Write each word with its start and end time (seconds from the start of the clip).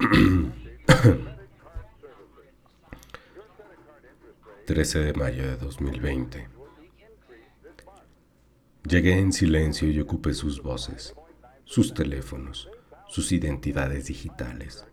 13 4.66 4.98
de 5.00 5.12
mayo 5.12 5.42
de 5.42 5.58
2020. 5.58 6.48
Llegué 8.88 9.18
en 9.18 9.34
silencio 9.34 9.90
y 9.90 10.00
ocupé 10.00 10.32
sus 10.32 10.62
voces, 10.62 11.14
sus 11.64 11.92
teléfonos, 11.92 12.70
sus 13.08 13.30
identidades 13.32 14.06
digitales. 14.06 14.86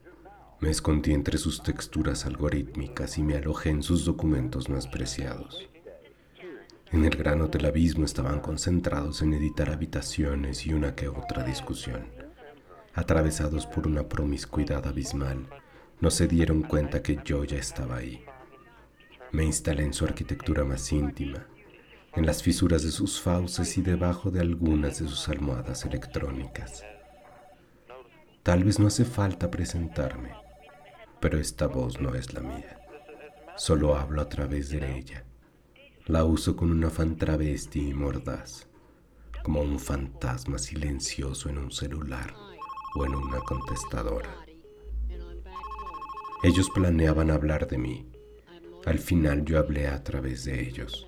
Me 0.60 0.72
escondí 0.72 1.14
entre 1.14 1.38
sus 1.38 1.64
texturas 1.64 2.26
algorítmicas 2.26 3.18
y 3.18 3.24
me 3.24 3.38
alojé 3.38 3.70
en 3.70 3.84
sus 3.84 4.04
documentos 4.04 4.68
más 4.68 4.88
preciados. 4.88 5.70
En 6.92 7.06
el 7.06 7.16
grano 7.16 7.48
del 7.48 7.66
abismo 7.66 8.04
estaban 8.04 8.42
concentrados 8.42 9.22
en 9.22 9.36
editar 9.36 9.70
habitaciones 9.70 10.66
y 10.66 10.74
una 10.74 10.96
que 10.96 11.08
otra 11.08 11.46
discusión. 11.46 12.17
Atravesados 12.98 13.68
por 13.68 13.86
una 13.86 14.10
promiscuidad 14.10 14.88
abismal, 14.88 15.48
no 16.02 16.10
se 16.10 16.28
dieron 16.28 16.64
cuenta 16.64 17.04
que 17.04 17.20
yo 17.24 17.44
ya 17.44 17.58
estaba 17.58 17.98
ahí. 17.98 18.26
Me 19.32 19.44
instalé 19.44 19.84
en 19.84 19.94
su 19.94 20.04
arquitectura 20.04 20.64
más 20.64 20.92
íntima, 20.92 21.46
en 22.16 22.26
las 22.26 22.42
fisuras 22.42 22.82
de 22.82 22.90
sus 22.90 23.22
fauces 23.22 23.78
y 23.78 23.84
debajo 23.84 24.32
de 24.32 24.40
algunas 24.40 24.98
de 24.98 25.08
sus 25.08 25.30
almohadas 25.30 25.86
electrónicas. 25.86 26.84
Tal 28.42 28.64
vez 28.64 28.80
no 28.80 28.88
hace 28.88 29.06
falta 29.06 29.52
presentarme, 29.52 30.32
pero 31.20 31.38
esta 31.38 31.68
voz 31.68 32.02
no 32.02 32.16
es 32.16 32.34
la 32.34 32.40
mía. 32.40 32.80
Solo 33.58 33.96
hablo 33.96 34.24
a 34.24 34.28
través 34.28 34.70
de 34.70 34.98
ella. 34.98 35.24
La 36.08 36.24
uso 36.24 36.56
con 36.56 36.72
un 36.72 36.84
afán 36.84 37.16
travesti 37.16 37.90
y 37.90 37.94
mordaz, 37.94 38.68
como 39.44 39.62
un 39.62 39.80
fantasma 39.80 40.58
silencioso 40.58 41.48
en 41.48 41.60
un 41.60 41.72
celular 41.72 42.47
o 42.98 43.06
en 43.06 43.16
una 43.16 43.40
contestadora. 43.40 44.36
Ellos 46.44 46.70
planeaban 46.74 47.30
hablar 47.30 47.68
de 47.68 47.78
mí. 47.78 48.10
Al 48.86 48.98
final 48.98 49.46
yo 49.46 49.60
hablé 49.60 49.88
a 49.88 50.04
través 50.04 50.46
de 50.46 50.68
ellos. 50.68 51.08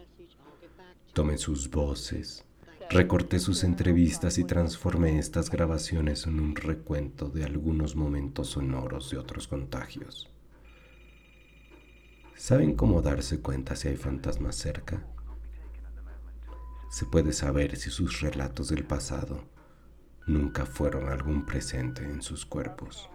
Tomé 1.14 1.38
sus 1.38 1.70
voces, 1.70 2.46
recorté 2.90 3.40
sus 3.40 3.64
entrevistas 3.64 4.38
y 4.38 4.44
transformé 4.44 5.18
estas 5.18 5.50
grabaciones 5.50 6.28
en 6.28 6.40
un 6.40 6.56
recuento 6.56 7.30
de 7.30 7.44
algunos 7.44 7.96
momentos 7.96 8.50
sonoros 8.50 9.10
de 9.10 9.18
otros 9.18 9.48
contagios. 9.48 10.30
¿Saben 12.36 12.76
cómo 12.76 13.02
darse 13.02 13.42
cuenta 13.42 13.76
si 13.76 13.88
hay 13.88 13.96
fantasmas 13.96 14.56
cerca? 14.56 15.06
Se 16.92 17.06
puede 17.06 17.34
saber 17.34 17.78
si 17.78 17.90
sus 17.90 18.22
relatos 18.22 18.70
del 18.70 18.86
pasado 18.86 19.44
nunca 20.30 20.66
fueron 20.66 21.10
algún 21.10 21.46
presente 21.46 22.04
en 22.04 22.22
sus 22.22 22.46
cuerpos. 22.46 23.10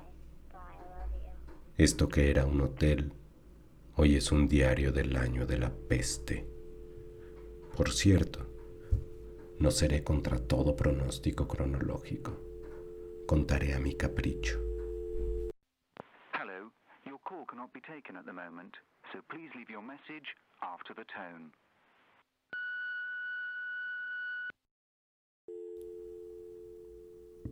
Esto 1.76 2.08
que 2.08 2.30
era 2.30 2.44
un 2.44 2.60
hotel, 2.60 3.12
hoy 3.96 4.16
es 4.16 4.32
un 4.32 4.48
diario 4.48 4.92
del 4.92 5.16
año 5.16 5.46
de 5.46 5.58
la 5.58 5.70
peste. 5.70 6.46
Por 7.76 7.90
cierto, 7.92 8.46
no 9.58 9.70
seré 9.70 10.02
contra 10.02 10.38
todo 10.38 10.76
pronóstico 10.76 11.46
cronológico. 11.46 12.36
Contaré 13.26 13.74
a 13.74 13.78
mi 13.78 13.94
capricho. 13.94 14.58
Hello, 16.32 16.70
your 17.06 17.18
call 17.20 17.46
cannot 17.46 17.72
be 17.72 17.80
taken 17.80 18.16
at 18.16 18.26
the 18.26 18.32
moment, 18.32 18.74
so 19.12 19.20
please 19.30 19.50
leave 19.54 19.70
your 19.70 19.82
message 19.82 20.36
after 20.60 20.94
the 20.94 21.04
tone. 21.04 21.52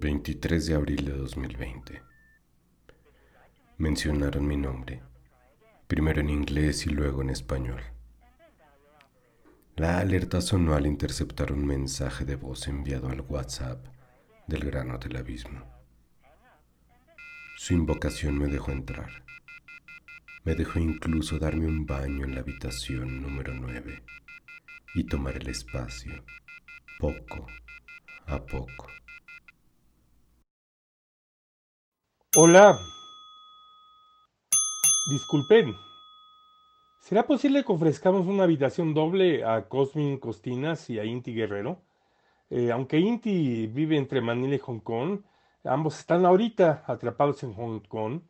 ...23 0.03 0.67
de 0.67 0.75
abril 0.75 1.05
de 1.05 1.12
2020... 1.12 2.03
Mencionaron 3.78 4.44
mi 4.44 4.56
nombre, 4.56 5.00
primero 5.87 6.21
en 6.21 6.28
inglés 6.28 6.87
y 6.87 6.91
luego 6.91 7.22
en 7.22 7.31
español. 7.31 7.81
La 9.77 10.00
alerta 10.00 10.41
sonó 10.41 10.75
al 10.75 10.87
interceptar 10.87 11.53
un 11.53 11.65
mensaje 11.65 12.25
de 12.25 12.34
voz 12.34 12.66
enviado 12.66 13.10
al 13.10 13.21
WhatsApp 13.21 13.87
del 14.49 14.65
grano 14.65 14.99
del 14.99 15.16
abismo. 15.16 15.62
Su 17.56 17.75
invocación 17.75 18.37
me 18.37 18.48
dejó 18.48 18.72
entrar. 18.72 19.25
Me 20.43 20.56
dejó 20.56 20.81
incluso 20.81 21.38
darme 21.38 21.66
un 21.66 21.87
baño 21.87 22.25
en 22.25 22.34
la 22.34 22.41
habitación 22.41 23.22
número 23.22 23.54
9 23.54 24.03
y 24.97 25.04
tomar 25.04 25.37
el 25.37 25.47
espacio, 25.47 26.25
poco 26.98 27.47
a 28.27 28.44
poco. 28.44 28.88
Hola. 32.34 32.78
Disculpen, 35.10 35.76
¿Será 36.98 37.26
posible 37.26 37.62
que 37.62 37.72
ofrezcamos 37.72 38.26
una 38.26 38.44
habitación 38.44 38.94
doble 38.94 39.44
a 39.44 39.69
Cosmin 39.69 40.16
Costinas 40.16 40.88
y 40.88 40.98
a 40.98 41.04
Inti 41.04 41.34
Guerrero? 41.34 41.82
Eh, 42.48 42.72
aunque 42.72 42.98
Inti 43.00 43.66
vive 43.66 43.98
entre 43.98 44.22
Manila 44.22 44.54
y 44.54 44.59
Hong 44.60 44.78
Kong, 44.78 45.21
ambos 45.62 45.98
están 45.98 46.25
ahorita 46.25 46.84
atrapados 46.87 47.42
en 47.42 47.53
Hong 47.53 47.81
Kong. 47.81 48.22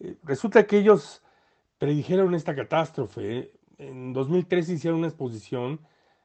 Eh, 0.00 0.18
resulta 0.24 0.66
que 0.66 0.80
ellos 0.80 1.22
predijeron 1.78 2.34
esta 2.34 2.54
catástrofe. 2.54 3.52
En 3.78 4.12
2003 4.12 4.68
hicieron 4.68 4.98
una 4.98 5.08
exposición 5.08 5.80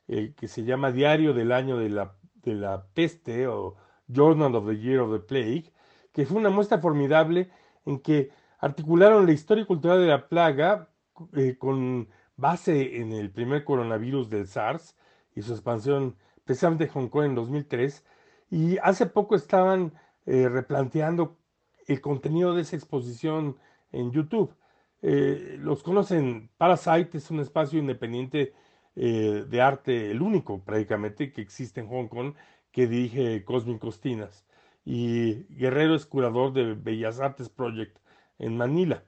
eh, 0.09 0.33
que 0.35 0.49
se 0.49 0.65
llama 0.65 0.91
Diario 0.91 1.33
del 1.33 1.53
Año 1.53 1.77
de 1.77 1.87
la, 1.87 2.15
de 2.43 2.53
la 2.55 2.85
Peste 2.93 3.47
o 3.47 3.77
Journal 4.09 4.53
of 4.55 4.67
the 4.67 4.77
Year 4.77 4.99
of 4.99 5.13
the 5.13 5.19
Plague, 5.19 5.71
que 6.13 6.25
fue 6.25 6.37
una 6.37 6.49
muestra 6.49 6.79
formidable 6.79 7.49
en 7.85 7.99
que 7.99 8.29
articularon 8.59 9.25
la 9.25 9.33
historia 9.33 9.63
y 9.63 9.67
cultura 9.67 9.97
de 9.97 10.07
la 10.07 10.29
plaga 10.29 10.89
eh, 11.35 11.57
con 11.57 12.07
base 12.37 13.01
en 13.01 13.11
el 13.11 13.29
primer 13.29 13.65
coronavirus 13.65 14.29
del 14.29 14.47
SARS 14.47 14.95
y 15.35 15.41
su 15.41 15.51
expansión 15.51 16.15
precisamente 16.45 16.85
en 16.85 16.91
Hong 16.91 17.07
Kong 17.09 17.25
en 17.25 17.35
2003. 17.35 18.05
Y 18.51 18.77
hace 18.77 19.07
poco 19.07 19.35
estaban 19.35 19.93
eh, 20.25 20.47
replanteando 20.47 21.37
el 21.87 21.99
contenido 21.99 22.55
de 22.55 22.61
esa 22.61 22.75
exposición 22.75 23.57
en 23.91 24.11
YouTube. 24.11 24.55
Eh, 25.01 25.57
los 25.59 25.83
conocen, 25.83 26.49
Parasite 26.57 27.17
es 27.17 27.29
un 27.31 27.39
espacio 27.41 27.79
independiente 27.79 28.53
de 28.95 29.59
arte, 29.59 30.11
el 30.11 30.21
único 30.21 30.63
prácticamente 30.63 31.33
que 31.33 31.41
existe 31.41 31.81
en 31.81 31.87
Hong 31.87 32.07
Kong, 32.07 32.35
que 32.71 32.85
dirige 32.85 33.43
Cosmin 33.43 33.79
Costinas. 33.79 34.45
Y 34.85 35.45
Guerrero 35.55 35.95
es 35.95 36.05
curador 36.05 36.53
de 36.53 36.73
Bellas 36.73 37.19
Artes 37.19 37.49
Project 37.49 37.97
en 38.39 38.57
Manila. 38.57 39.03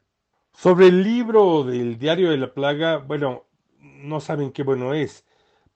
Sobre 0.54 0.88
el 0.88 1.04
libro 1.04 1.64
del 1.64 1.98
Diario 1.98 2.32
de 2.32 2.38
la 2.38 2.54
Plaga, 2.54 2.98
bueno, 2.98 3.44
no 3.80 4.22
saben 4.22 4.52
qué 4.52 4.64
bueno 4.64 4.94
es, 4.94 5.26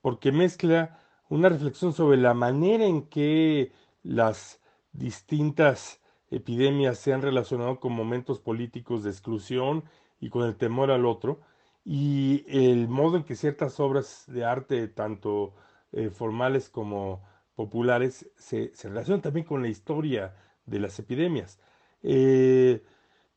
porque 0.01 0.31
mezcla 0.31 0.99
una 1.27 1.49
reflexión 1.49 1.93
sobre 1.93 2.17
la 2.17 2.33
manera 2.33 2.85
en 2.85 3.07
que 3.07 3.73
las 4.03 4.61
distintas 4.93 5.99
epidemias 6.31 6.97
se 6.97 7.13
han 7.13 7.21
relacionado 7.21 7.79
con 7.79 7.93
momentos 7.93 8.39
políticos 8.39 9.03
de 9.03 9.09
exclusión 9.09 9.83
y 10.19 10.29
con 10.29 10.45
el 10.45 10.55
temor 10.55 10.91
al 10.91 11.05
otro, 11.05 11.41
y 11.83 12.45
el 12.47 12.87
modo 12.87 13.17
en 13.17 13.23
que 13.23 13.35
ciertas 13.35 13.79
obras 13.79 14.25
de 14.27 14.45
arte, 14.45 14.87
tanto 14.87 15.53
eh, 15.91 16.09
formales 16.09 16.69
como 16.69 17.23
populares, 17.59 18.31
se, 18.37 18.71
relacionan 18.83 19.21
también 19.21 19.45
con 19.45 19.61
la 19.61 19.67
historia 19.67 20.33
de 20.65 20.79
las 20.79 20.97
epidemias. 20.97 21.59
Eh, 22.01 22.81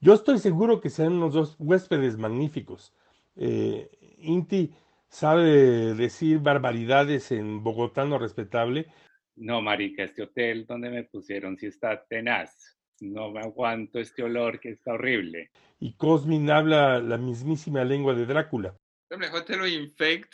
yo 0.01 0.15
estoy 0.15 0.39
seguro 0.39 0.81
que 0.81 0.91
serán 0.91 1.15
unos 1.15 1.35
dos 1.35 1.57
huéspedes 1.59 2.17
magníficos. 2.19 2.95
Eh, 3.35 3.91
Inti 4.19 4.73
sabe 5.09 5.95
decir 5.95 6.39
barbaridades 6.39 7.33
en 7.33 7.65
bogotano 7.65 8.17
respetable. 8.17 8.87
No, 9.35 9.61
marica, 9.61 10.05
este 10.05 10.23
hotel 10.23 10.67
donde 10.67 10.91
me 10.91 11.03
pusieron 11.03 11.57
sí 11.57 11.67
está 11.67 12.05
tenaz. 12.05 12.79
No 13.01 13.33
me 13.33 13.41
aguanto 13.41 13.99
este 13.99 14.23
olor 14.23 14.61
que 14.61 14.71
está 14.71 14.93
horrible. 14.93 15.51
Y 15.81 15.95
Cosmin 15.95 16.49
habla 16.49 17.01
la 17.01 17.19
mismísima 17.19 17.83
lengua 17.83 18.15
de 18.15 18.27
Drácula. 18.27 18.77
Infect, 19.11 20.33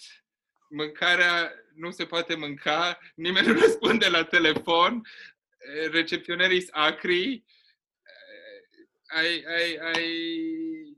cara 0.92 1.52
no 1.74 1.92
se 1.92 2.06
puede 2.06 2.36
mancar, 2.36 2.98
ni 3.16 3.32
me 3.32 3.42
responde 3.64 4.10
la 4.10 4.24
teléfono, 4.24 5.02
eh, 5.60 5.88
recepcioneris 5.88 6.70
acri, 6.72 7.44
ai, 9.08 9.44
ai, 9.46 9.78
ai... 9.78 10.96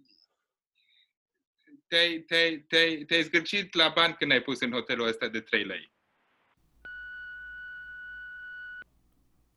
Te-ai, 1.87 2.19
te-ai, 2.21 2.59
te-ai, 2.69 3.05
te-ai 3.05 3.23
zgârcit 3.23 3.75
la 3.75 3.89
bani 3.89 4.15
când 4.15 4.31
ai 4.31 4.43
pus 4.43 4.61
în 4.61 4.73
hotelul 4.73 5.07
ăsta 5.07 5.29
de 5.29 5.41
3 5.41 5.65
lei. 5.65 5.93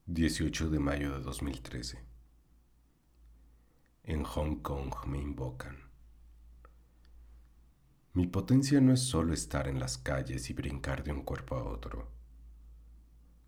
18 0.04 0.64
de 0.64 0.78
mayo 0.78 1.10
de 1.10 1.18
2013. 1.18 2.04
En 4.00 4.22
Hong 4.22 4.60
Kong 4.60 5.04
me 5.04 5.16
invocan. 5.16 5.83
Mi 8.16 8.28
potencia 8.28 8.80
no 8.80 8.92
es 8.92 9.00
solo 9.00 9.34
estar 9.34 9.66
en 9.66 9.80
las 9.80 9.98
calles 9.98 10.48
y 10.48 10.52
brincar 10.52 11.02
de 11.02 11.10
un 11.10 11.22
cuerpo 11.22 11.56
a 11.56 11.64
otro. 11.64 12.12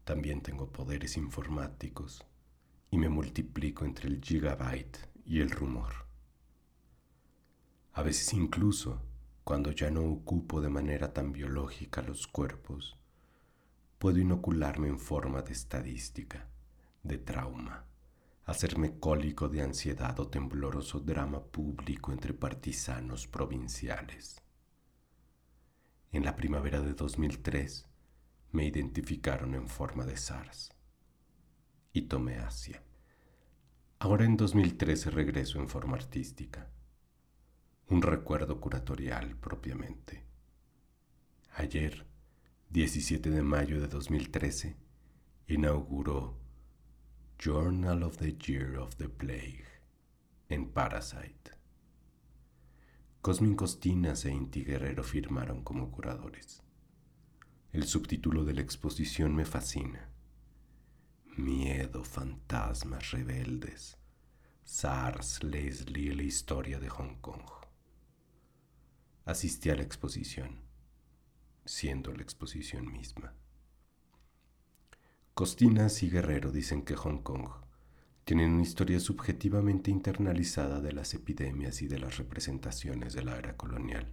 También 0.03 0.41
tengo 0.41 0.73
poderes 0.73 1.17
informáticos 1.17 2.27
y 2.91 2.99
me 2.99 3.09
multiplico 3.09 3.85
entre 3.85 4.09
el 4.09 4.21
gigabyte 4.21 4.99
y 5.25 5.39
el 5.39 5.51
rumor. 5.51 5.93
A 7.93 8.03
veces 8.03 8.33
incluso, 8.33 9.01
cuando 9.45 9.71
ya 9.71 9.89
no 9.89 10.05
ocupo 10.05 10.61
de 10.61 10.69
manera 10.69 11.13
tan 11.13 11.31
biológica 11.31 12.03
los 12.03 12.27
cuerpos, 12.27 12.99
puedo 14.01 14.19
inocularme 14.19 14.89
en 14.89 14.99
forma 14.99 15.43
de 15.43 15.53
estadística, 15.53 16.49
de 17.05 17.19
trauma, 17.19 17.85
hacerme 18.45 18.99
cólico 18.99 19.49
de 19.49 19.63
ansiedad 19.63 20.19
o 20.19 20.27
tembloroso 20.27 20.99
drama 20.99 21.41
público 21.41 22.11
entre 22.11 22.35
partisanos 22.35 23.29
provinciales. 23.29 24.43
En 26.13 26.25
la 26.25 26.37
primavera 26.37 26.81
de 26.81 26.95
2003 26.95 27.87
me 28.53 28.65
identificaron 28.65 29.55
en 29.55 29.69
forma 29.69 30.07
de 30.07 30.17
SARS 30.17 30.71
y 31.93 32.03
tomé 32.03 32.37
Asia. 32.37 32.83
Ahora 33.99 34.25
en 34.25 34.37
2013 34.37 35.11
regreso 35.11 35.59
en 35.59 35.69
forma 35.69 35.97
artística, 35.97 36.71
un 37.89 38.03
recuerdo 38.03 38.61
curatorial 38.61 39.37
propiamente. 39.37 40.25
Ayer, 41.55 42.07
17 42.71 43.31
de 43.31 43.43
mayo 43.43 43.81
de 43.81 43.89
2013, 43.89 44.77
inauguró 45.49 46.39
Journal 47.39 48.03
of 48.03 48.17
the 48.19 48.37
Year 48.37 48.77
of 48.79 48.97
the 48.97 49.09
Plague 49.09 49.65
en 50.49 50.71
Parasite. 50.71 51.56
Cosmin 53.21 53.57
Costinas 53.57 54.25
e 54.25 54.31
Inti 54.31 54.65
Guerrero 54.65 55.03
firmaron 55.03 55.63
como 55.63 55.91
curadores. 55.91 56.63
El 57.73 57.85
subtítulo 57.85 58.45
de 58.45 58.55
la 58.55 58.61
exposición 58.61 59.35
me 59.35 59.45
fascina. 59.45 60.11
Miedo, 61.37 62.05
fantasmas 62.05 63.11
rebeldes. 63.11 63.99
SARS, 64.65 65.43
Leslie 65.43 66.13
y 66.13 66.15
la 66.15 66.23
historia 66.23 66.79
de 66.81 66.89
Hong 66.89 67.21
Kong. 67.21 67.45
Asistí 69.25 69.71
a 69.71 69.77
la 69.77 69.83
exposición, 69.83 70.63
siendo 71.65 72.13
la 72.13 72.23
exposición 72.23 72.91
misma. 72.91 73.35
Costinas 75.35 76.03
y 76.03 76.11
Guerrero 76.11 76.51
dicen 76.51 76.83
que 76.83 76.97
Hong 76.97 77.19
Kong 77.19 77.66
tiene 78.27 78.45
una 78.45 78.63
historia 78.63 78.99
subjetivamente 78.99 79.89
internalizada 79.93 80.81
de 80.81 80.91
las 80.91 81.15
epidemias 81.15 81.81
y 81.81 81.87
de 81.87 82.01
las 82.01 82.19
representaciones 82.19 83.13
de 83.13 83.23
la 83.23 83.39
era 83.39 83.57
colonial, 83.57 84.13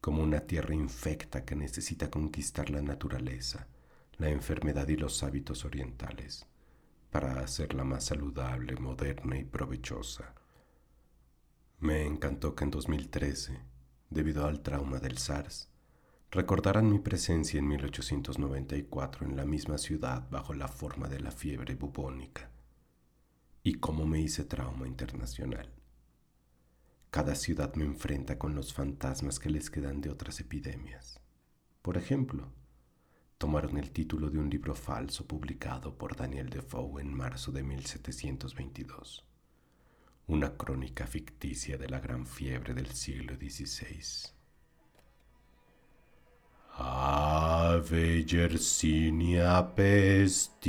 como 0.00 0.22
una 0.22 0.40
tierra 0.40 0.74
infecta 0.74 1.44
que 1.44 1.56
necesita 1.56 2.10
conquistar 2.10 2.70
la 2.70 2.80
naturaleza, 2.80 3.68
la 4.16 4.30
enfermedad 4.30 4.88
y 4.88 4.96
los 4.96 5.22
hábitos 5.22 5.66
orientales, 5.66 6.46
para 7.10 7.38
hacerla 7.40 7.84
más 7.84 8.04
saludable, 8.04 8.76
moderna 8.76 9.36
y 9.36 9.44
provechosa. 9.44 10.34
Me 11.80 12.06
encantó 12.06 12.54
que 12.54 12.64
en 12.64 12.70
2013, 12.70 13.60
debido 14.08 14.46
al 14.46 14.62
trauma 14.62 15.00
del 15.00 15.18
SARS, 15.18 15.68
recordaran 16.30 16.90
mi 16.90 17.00
presencia 17.00 17.58
en 17.58 17.68
1894 17.68 19.26
en 19.26 19.36
la 19.36 19.44
misma 19.44 19.76
ciudad 19.76 20.26
bajo 20.30 20.54
la 20.54 20.68
forma 20.68 21.08
de 21.08 21.20
la 21.20 21.30
fiebre 21.30 21.74
bubónica 21.74 22.55
y 23.66 23.74
cómo 23.74 24.06
me 24.06 24.20
hice 24.20 24.44
trauma 24.44 24.86
internacional. 24.86 25.68
Cada 27.10 27.34
ciudad 27.34 27.74
me 27.74 27.82
enfrenta 27.84 28.38
con 28.38 28.54
los 28.54 28.72
fantasmas 28.72 29.40
que 29.40 29.50
les 29.50 29.70
quedan 29.70 30.00
de 30.00 30.08
otras 30.08 30.38
epidemias. 30.38 31.18
Por 31.82 31.96
ejemplo, 31.96 32.52
tomaron 33.38 33.76
el 33.76 33.90
título 33.90 34.30
de 34.30 34.38
un 34.38 34.48
libro 34.48 34.76
falso 34.76 35.26
publicado 35.26 35.98
por 35.98 36.14
Daniel 36.14 36.48
Defoe 36.48 37.00
en 37.00 37.12
marzo 37.12 37.50
de 37.50 37.64
1722, 37.64 39.26
una 40.28 40.56
crónica 40.56 41.08
ficticia 41.08 41.76
de 41.76 41.88
la 41.88 41.98
gran 41.98 42.24
fiebre 42.24 42.72
del 42.72 42.92
siglo 42.92 43.34
XVI. 43.34 44.30
Ave 46.78 48.24
Yersinia 48.24 49.74
pestis. 49.74 50.66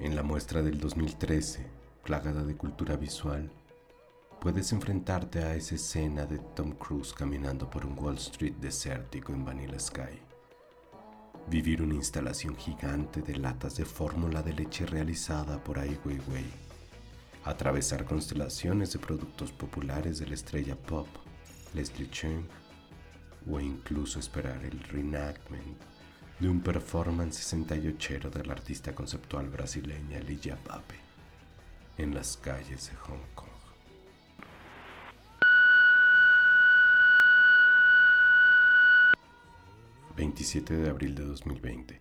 En 0.00 0.14
la 0.14 0.22
muestra 0.22 0.62
del 0.62 0.78
2013, 0.78 1.66
plagada 2.04 2.44
de 2.44 2.56
cultura 2.56 2.94
visual, 2.94 3.50
puedes 4.40 4.72
enfrentarte 4.72 5.42
a 5.42 5.56
esa 5.56 5.74
escena 5.74 6.24
de 6.24 6.38
Tom 6.38 6.70
Cruise 6.70 7.12
caminando 7.12 7.68
por 7.68 7.84
un 7.84 7.98
Wall 7.98 8.14
Street 8.14 8.54
desértico 8.60 9.32
en 9.32 9.44
Vanilla 9.44 9.80
Sky. 9.80 10.22
Vivir 11.48 11.82
una 11.82 11.96
instalación 11.96 12.54
gigante 12.54 13.22
de 13.22 13.38
latas 13.38 13.74
de 13.74 13.84
fórmula 13.84 14.40
de 14.40 14.52
leche 14.52 14.86
realizada 14.86 15.58
por 15.64 15.80
Ai 15.80 15.98
Weiwei. 16.04 16.46
Atravesar 17.44 18.04
constelaciones 18.04 18.92
de 18.92 19.00
productos 19.00 19.50
populares 19.50 20.20
de 20.20 20.28
la 20.28 20.34
estrella 20.34 20.76
pop 20.76 21.08
Leslie 21.74 22.08
Chung, 22.08 22.44
o 23.50 23.58
incluso 23.58 24.20
esperar 24.20 24.64
el 24.64 24.78
reenactment 24.78 25.76
de 26.40 26.48
un 26.48 26.60
performance 26.60 27.36
68 27.36 28.30
del 28.30 28.50
artista 28.50 28.94
conceptual 28.94 29.48
brasileña 29.48 30.20
Ligia 30.20 30.56
Pape 30.56 30.94
en 31.98 32.14
las 32.14 32.36
calles 32.36 32.90
de 32.90 32.96
Hong 32.96 33.34
Kong. 33.34 33.48
...27 40.16 40.76
de 40.76 40.90
abril 40.90 41.14
de 41.14 41.24
2020... 41.24 42.00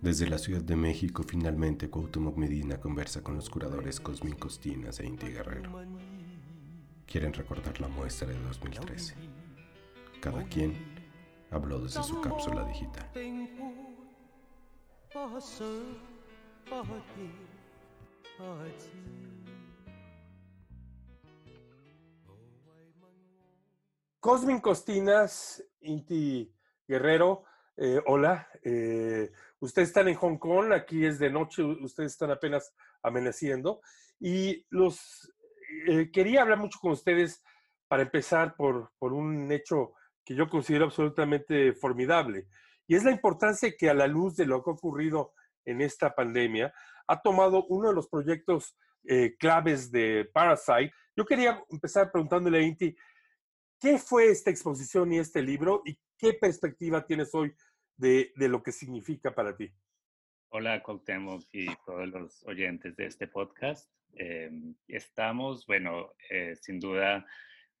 Desde 0.00 0.28
la 0.28 0.38
Ciudad 0.38 0.62
de 0.62 0.74
México, 0.74 1.22
finalmente 1.22 1.88
Cuauhtémoc 1.88 2.36
Medina 2.36 2.80
conversa 2.80 3.22
con 3.22 3.36
los 3.36 3.48
curadores 3.48 4.00
Cosmin 4.00 4.34
Costinas 4.34 4.98
e 4.98 5.06
Inti 5.06 5.28
Guerrero 5.28 5.70
quieren 7.12 7.34
recordar 7.34 7.78
la 7.78 7.88
muestra 7.88 8.26
de 8.26 8.38
2013. 8.38 9.14
Cada 10.18 10.42
quien 10.44 10.74
habló 11.50 11.78
desde 11.78 12.02
su 12.02 12.18
cápsula 12.22 12.64
digital. 12.64 13.06
Cosmin 24.20 24.60
Costinas, 24.60 25.62
Inti 25.82 26.50
Guerrero, 26.88 27.44
eh, 27.76 28.00
hola. 28.06 28.48
Eh, 28.64 29.30
ustedes 29.60 29.88
están 29.88 30.08
en 30.08 30.14
Hong 30.14 30.38
Kong, 30.38 30.72
aquí 30.72 31.04
es 31.04 31.18
de 31.18 31.28
noche, 31.28 31.62
ustedes 31.62 32.12
están 32.12 32.30
apenas 32.30 32.74
amaneciendo. 33.02 33.82
Y 34.18 34.64
los 34.70 35.30
eh, 35.88 36.10
quería 36.10 36.40
hablar 36.40 36.58
mucho 36.58 36.78
con 36.80 36.92
ustedes 36.92 37.44
para 37.86 38.04
empezar 38.04 38.56
por, 38.56 38.92
por 38.98 39.12
un 39.12 39.52
hecho 39.52 39.92
que 40.24 40.34
yo 40.34 40.48
considero 40.48 40.86
absolutamente 40.86 41.74
formidable, 41.74 42.46
y 42.92 42.94
es 42.94 43.04
la 43.04 43.10
importancia 43.10 43.74
que 43.74 43.88
a 43.88 43.94
la 43.94 44.06
luz 44.06 44.36
de 44.36 44.44
lo 44.44 44.62
que 44.62 44.68
ha 44.68 44.74
ocurrido 44.74 45.32
en 45.64 45.80
esta 45.80 46.14
pandemia, 46.14 46.74
ha 47.06 47.22
tomado 47.22 47.64
uno 47.68 47.88
de 47.88 47.94
los 47.94 48.06
proyectos 48.06 48.76
eh, 49.08 49.34
claves 49.38 49.90
de 49.90 50.28
Parasite. 50.30 50.92
Yo 51.16 51.24
quería 51.24 51.64
empezar 51.70 52.12
preguntándole 52.12 52.58
a 52.58 52.60
Inti, 52.60 52.94
¿qué 53.80 53.96
fue 53.96 54.28
esta 54.28 54.50
exposición 54.50 55.10
y 55.10 55.20
este 55.20 55.40
libro 55.40 55.80
y 55.86 55.98
qué 56.18 56.34
perspectiva 56.34 57.06
tienes 57.06 57.34
hoy 57.34 57.54
de, 57.96 58.30
de 58.36 58.48
lo 58.50 58.62
que 58.62 58.72
significa 58.72 59.34
para 59.34 59.56
ti? 59.56 59.72
Hola, 60.50 60.82
Cuauhtémoc 60.82 61.44
y 61.50 61.74
todos 61.86 62.06
los 62.08 62.44
oyentes 62.46 62.94
de 62.96 63.06
este 63.06 63.26
podcast. 63.26 63.90
Em, 64.16 64.74
estamos, 64.86 65.64
bueno, 65.66 66.12
eh, 66.28 66.56
sin 66.56 66.78
duda 66.78 67.24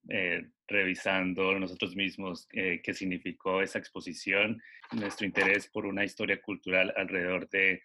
eh, 0.08 0.48
revisando 0.66 1.58
nosotros 1.58 1.94
mismos 1.94 2.48
eh, 2.52 2.80
qué 2.82 2.92
significó 2.94 3.62
esa 3.62 3.78
exposición, 3.78 4.60
nuestro 4.92 5.26
interés 5.26 5.68
por 5.68 5.86
una 5.86 6.04
historia 6.04 6.40
cultural 6.40 6.92
alrededor 6.96 7.48
de 7.48 7.82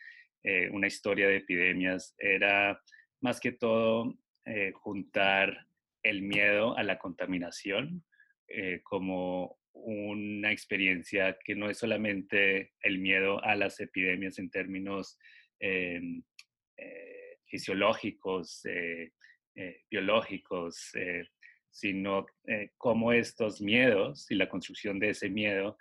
una 0.72 0.88
historia 0.88 1.28
de 1.28 1.38
epidemias 1.38 2.16
era 2.18 2.82
más 3.20 3.42
que 3.42 3.52
todo 3.52 4.18
juntar 4.76 5.68
el 6.04 6.22
miedo 6.22 6.78
a 6.78 6.84
la 6.84 6.98
contaminación 6.98 8.06
como 8.84 9.60
una 9.74 10.54
experiencia 10.54 11.38
que 11.44 11.54
no 11.54 11.70
es 11.70 11.80
solamente 11.80 12.72
el 12.80 13.00
miedo 13.00 13.44
a 13.44 13.56
las 13.56 13.82
epidemias 13.82 14.40
en 14.40 14.50
términos 14.50 15.20
fisiológicos, 17.48 18.66
eh, 18.66 19.12
eh, 21.84 21.92
biológicos, 21.94 22.34
eh, 22.46 22.70
sino 22.70 22.78
cómo 22.78 23.12
estos 23.12 23.62
miedos 23.62 24.30
y 24.32 24.36
la 24.36 24.50
construcción 24.50 25.00
de 25.00 25.10
ese 25.10 25.30
miedo 25.30 25.78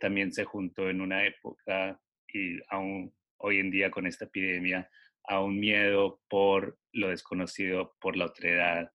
también 0.00 0.32
se 0.32 0.44
juntó 0.44 0.90
en 0.90 1.00
una 1.00 1.24
época 1.26 1.98
y 2.28 2.58
aún 2.68 3.14
hoy 3.38 3.58
en 3.58 3.70
día 3.70 3.90
con 3.90 4.06
esta 4.06 4.26
epidemia 4.26 4.90
a 5.24 5.40
un 5.40 5.58
miedo 5.58 6.20
por 6.28 6.78
lo 6.92 7.08
desconocido, 7.08 7.96
por 7.98 8.18
la 8.18 8.26
otredad, 8.26 8.92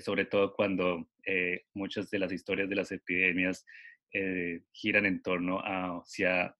sobre 0.00 0.24
todo 0.24 0.52
cuando 0.52 1.08
muchas 1.74 2.10
de 2.10 2.18
las 2.18 2.32
historias 2.32 2.68
de 2.68 2.74
las 2.74 2.90
epidemias 2.90 3.64
giran 4.72 5.06
en 5.06 5.22
torno 5.22 5.60
a 5.60 6.00
hacia 6.00 6.56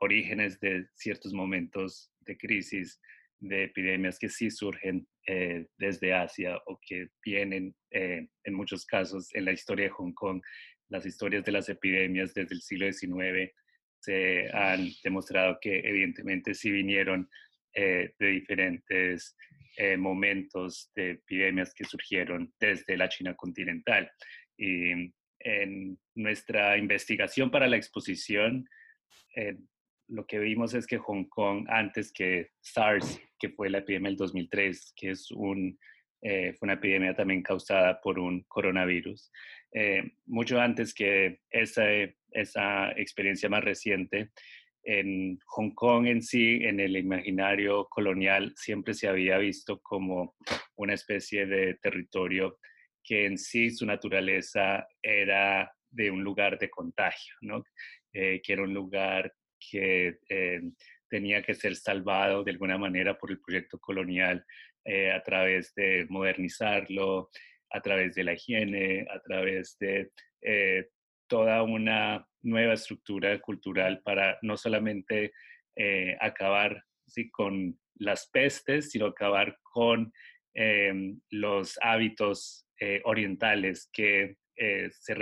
orígenes 0.00 0.60
de 0.60 0.86
ciertos 0.94 1.32
momentos 1.32 2.12
de 2.20 2.36
crisis 2.36 3.00
de 3.48 3.64
epidemias 3.64 4.18
que 4.18 4.28
sí 4.28 4.50
surgen 4.50 5.06
eh, 5.26 5.66
desde 5.78 6.14
Asia 6.14 6.56
o 6.66 6.78
que 6.80 7.08
vienen 7.24 7.74
eh, 7.90 8.26
en 8.44 8.54
muchos 8.54 8.86
casos 8.86 9.28
en 9.34 9.44
la 9.44 9.52
historia 9.52 9.86
de 9.86 9.90
Hong 9.90 10.12
Kong. 10.12 10.42
Las 10.88 11.06
historias 11.06 11.44
de 11.44 11.52
las 11.52 11.68
epidemias 11.68 12.34
desde 12.34 12.54
el 12.54 12.62
siglo 12.62 12.92
XIX 12.92 13.52
se 14.00 14.48
han 14.52 14.88
demostrado 15.02 15.58
que 15.60 15.78
evidentemente 15.78 16.54
sí 16.54 16.70
vinieron 16.70 17.28
de 17.74 18.14
diferentes 18.18 19.34
momentos 19.98 20.92
de 20.94 21.12
epidemias 21.12 21.74
que 21.74 21.84
surgieron 21.84 22.52
desde 22.60 22.96
la 22.96 23.08
China 23.08 23.34
continental. 23.34 24.08
Y 24.56 24.92
en 25.40 25.98
nuestra 26.14 26.76
investigación 26.76 27.50
para 27.50 27.66
la 27.66 27.76
exposición, 27.76 28.68
lo 30.08 30.26
que 30.26 30.38
vimos 30.38 30.74
es 30.74 30.86
que 30.86 30.98
Hong 30.98 31.24
Kong, 31.24 31.66
antes 31.68 32.12
que 32.12 32.50
SARS, 32.60 33.20
que 33.38 33.50
fue 33.50 33.70
la 33.70 33.78
epidemia 33.78 34.10
del 34.10 34.16
2003, 34.16 34.92
que 34.96 35.10
es 35.10 35.30
un, 35.30 35.78
eh, 36.22 36.54
fue 36.54 36.66
una 36.66 36.74
epidemia 36.74 37.14
también 37.14 37.42
causada 37.42 38.00
por 38.00 38.18
un 38.18 38.42
coronavirus, 38.48 39.30
eh, 39.72 40.02
mucho 40.26 40.60
antes 40.60 40.94
que 40.94 41.40
esa, 41.50 41.84
esa 42.30 42.92
experiencia 42.92 43.48
más 43.48 43.64
reciente, 43.64 44.30
en 44.84 45.38
Hong 45.46 45.70
Kong 45.70 46.06
en 46.06 46.22
sí, 46.22 46.60
en 46.62 46.78
el 46.78 46.96
imaginario 46.96 47.86
colonial, 47.88 48.52
siempre 48.56 48.92
se 48.92 49.08
había 49.08 49.38
visto 49.38 49.80
como 49.80 50.36
una 50.76 50.94
especie 50.94 51.46
de 51.46 51.74
territorio 51.74 52.58
que 53.02 53.26
en 53.26 53.38
sí 53.38 53.70
su 53.70 53.86
naturaleza 53.86 54.86
era 55.02 55.72
de 55.90 56.10
un 56.10 56.22
lugar 56.22 56.58
de 56.58 56.70
contagio, 56.70 57.34
¿no? 57.42 57.62
Eh, 58.12 58.40
que 58.42 58.52
era 58.52 58.62
un 58.62 58.74
lugar 58.74 59.32
que 59.70 60.18
eh, 60.28 60.60
tenía 61.08 61.42
que 61.42 61.54
ser 61.54 61.76
salvado 61.76 62.44
de 62.44 62.52
alguna 62.52 62.78
manera 62.78 63.16
por 63.16 63.30
el 63.30 63.40
proyecto 63.40 63.78
colonial 63.78 64.44
eh, 64.84 65.10
a 65.12 65.22
través 65.22 65.74
de 65.74 66.06
modernizarlo, 66.08 67.30
a 67.70 67.80
través 67.80 68.14
de 68.14 68.24
la 68.24 68.34
higiene, 68.34 69.06
a 69.10 69.20
través 69.20 69.76
de 69.78 70.10
eh, 70.42 70.88
toda 71.28 71.62
una 71.62 72.26
nueva 72.42 72.74
estructura 72.74 73.38
cultural 73.40 74.02
para 74.04 74.38
no 74.42 74.56
solamente 74.56 75.32
acabar 76.20 76.84
con 77.32 77.76
las 77.96 78.28
pestes, 78.30 78.90
sino 78.90 79.06
acabar 79.06 79.58
con 79.62 80.12
los 81.30 81.76
hábitos 81.82 82.68
orientales 83.04 83.88
que, 83.92 84.36
se 84.90 85.14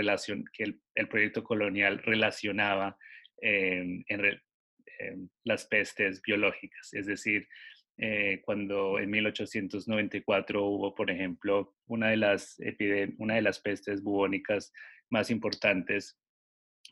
que 0.53 0.75
el, 0.95 1.09
proyecto 1.09 1.43
colonial 1.43 2.01
relacionaba 2.01 2.99
en, 3.43 4.05
las 5.45 5.67
pestes 5.67 6.23
biológicas. 6.23 6.95
Es 6.95 7.07
decir, 7.07 7.49
eh, 7.99 8.41
cuando 8.45 8.99
en 8.99 9.11
1894 9.11 10.65
hubo, 10.65 10.95
por 10.95 11.11
ejemplo, 11.11 11.75
una 11.87 12.11
de 12.11 12.17
las, 12.17 12.59
una 13.19 13.35
de 13.35 13.43
las 13.43 13.59
pestes 13.59 14.03
bubónicas 14.03 14.73
más 15.11 15.31
importantes, 15.31 16.19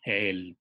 el, 0.05 0.57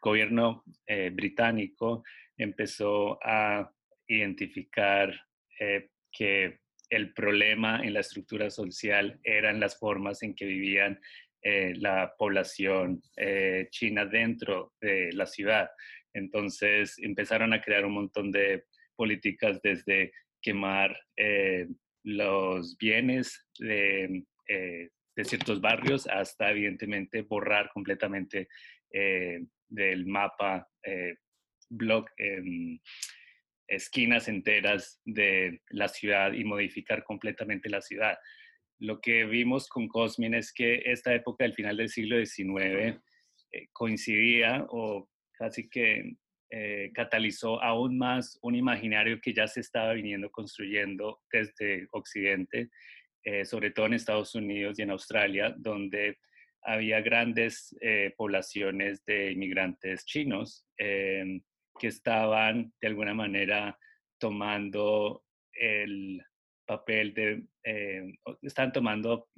gobierno 0.00 0.64
eh, 0.86 1.10
británico 1.12 2.02
empezó 2.36 3.18
a 3.22 3.70
identificar 4.06 5.14
eh, 5.58 5.90
que 6.10 6.60
el 6.88 7.12
problema 7.12 7.84
en 7.84 7.94
la 7.94 8.00
estructura 8.00 8.50
social 8.50 9.20
eran 9.22 9.60
las 9.60 9.78
formas 9.78 10.22
en 10.22 10.34
que 10.34 10.46
vivían 10.46 11.00
eh, 11.42 11.72
la 11.76 12.12
población 12.18 13.02
eh, 13.16 13.68
china 13.70 14.04
dentro 14.04 14.74
de 14.78 15.10
la 15.12 15.24
ciudad. 15.24 15.70
Entonces 16.12 16.98
empezaron 16.98 17.54
a 17.54 17.62
crear 17.62 17.86
un 17.86 17.94
montón 17.94 18.30
de 18.30 18.64
políticas 18.94 19.58
desde 19.62 20.12
quemar 20.42 20.94
eh, 21.16 21.66
los 22.02 22.76
bienes 22.76 23.48
de, 23.58 24.24
ciertos 25.22 25.60
barrios 25.60 26.06
hasta 26.06 26.50
evidentemente 26.50 27.22
borrar 27.22 27.70
completamente 27.74 28.48
del 28.90 30.06
mapa 30.06 30.66
block, 31.68 32.10
esquinas 33.68 34.28
enteras 34.28 35.00
de 35.04 35.60
la 35.68 35.88
ciudad 35.88 36.32
y 36.32 36.42
modificar 36.44 37.04
completamente 37.04 37.68
la 37.68 37.82
ciudad 37.82 38.16
lo 38.80 39.00
que 39.00 39.24
vimos 39.24 39.68
con 39.68 39.88
Cosmin 39.88 40.34
es 40.34 40.52
que 40.52 40.82
esta 40.86 41.14
época 41.14 41.44
del 41.44 41.54
final 41.54 41.76
del 41.76 41.90
siglo 41.90 42.16
XIX 42.16 42.98
eh, 43.52 43.68
coincidía 43.72 44.66
o 44.70 45.08
casi 45.32 45.68
que 45.68 46.16
eh, 46.50 46.90
catalizó 46.94 47.62
aún 47.62 47.98
más 47.98 48.38
un 48.42 48.54
imaginario 48.54 49.20
que 49.20 49.34
ya 49.34 49.46
se 49.46 49.60
estaba 49.60 49.92
viniendo 49.92 50.30
construyendo 50.30 51.20
desde 51.30 51.86
Occidente, 51.92 52.70
eh, 53.22 53.44
sobre 53.44 53.70
todo 53.70 53.86
en 53.86 53.94
Estados 53.94 54.34
Unidos 54.34 54.78
y 54.78 54.82
en 54.82 54.90
Australia, 54.90 55.54
donde 55.56 56.18
había 56.62 57.00
grandes 57.00 57.74
poblaciones 58.18 59.02
de 59.06 59.32
inmigrantes 59.32 60.04
chinos 60.04 60.66
que 60.76 61.86
estaban 61.86 62.70
de 62.82 62.88
alguna 62.88 63.14
manera 63.14 63.78
tomando 64.18 65.24
el, 65.54 66.22
papel 66.70 67.12
de, 67.14 67.42
eh, 67.64 68.14
están 68.42 68.72
tomando 68.72 69.28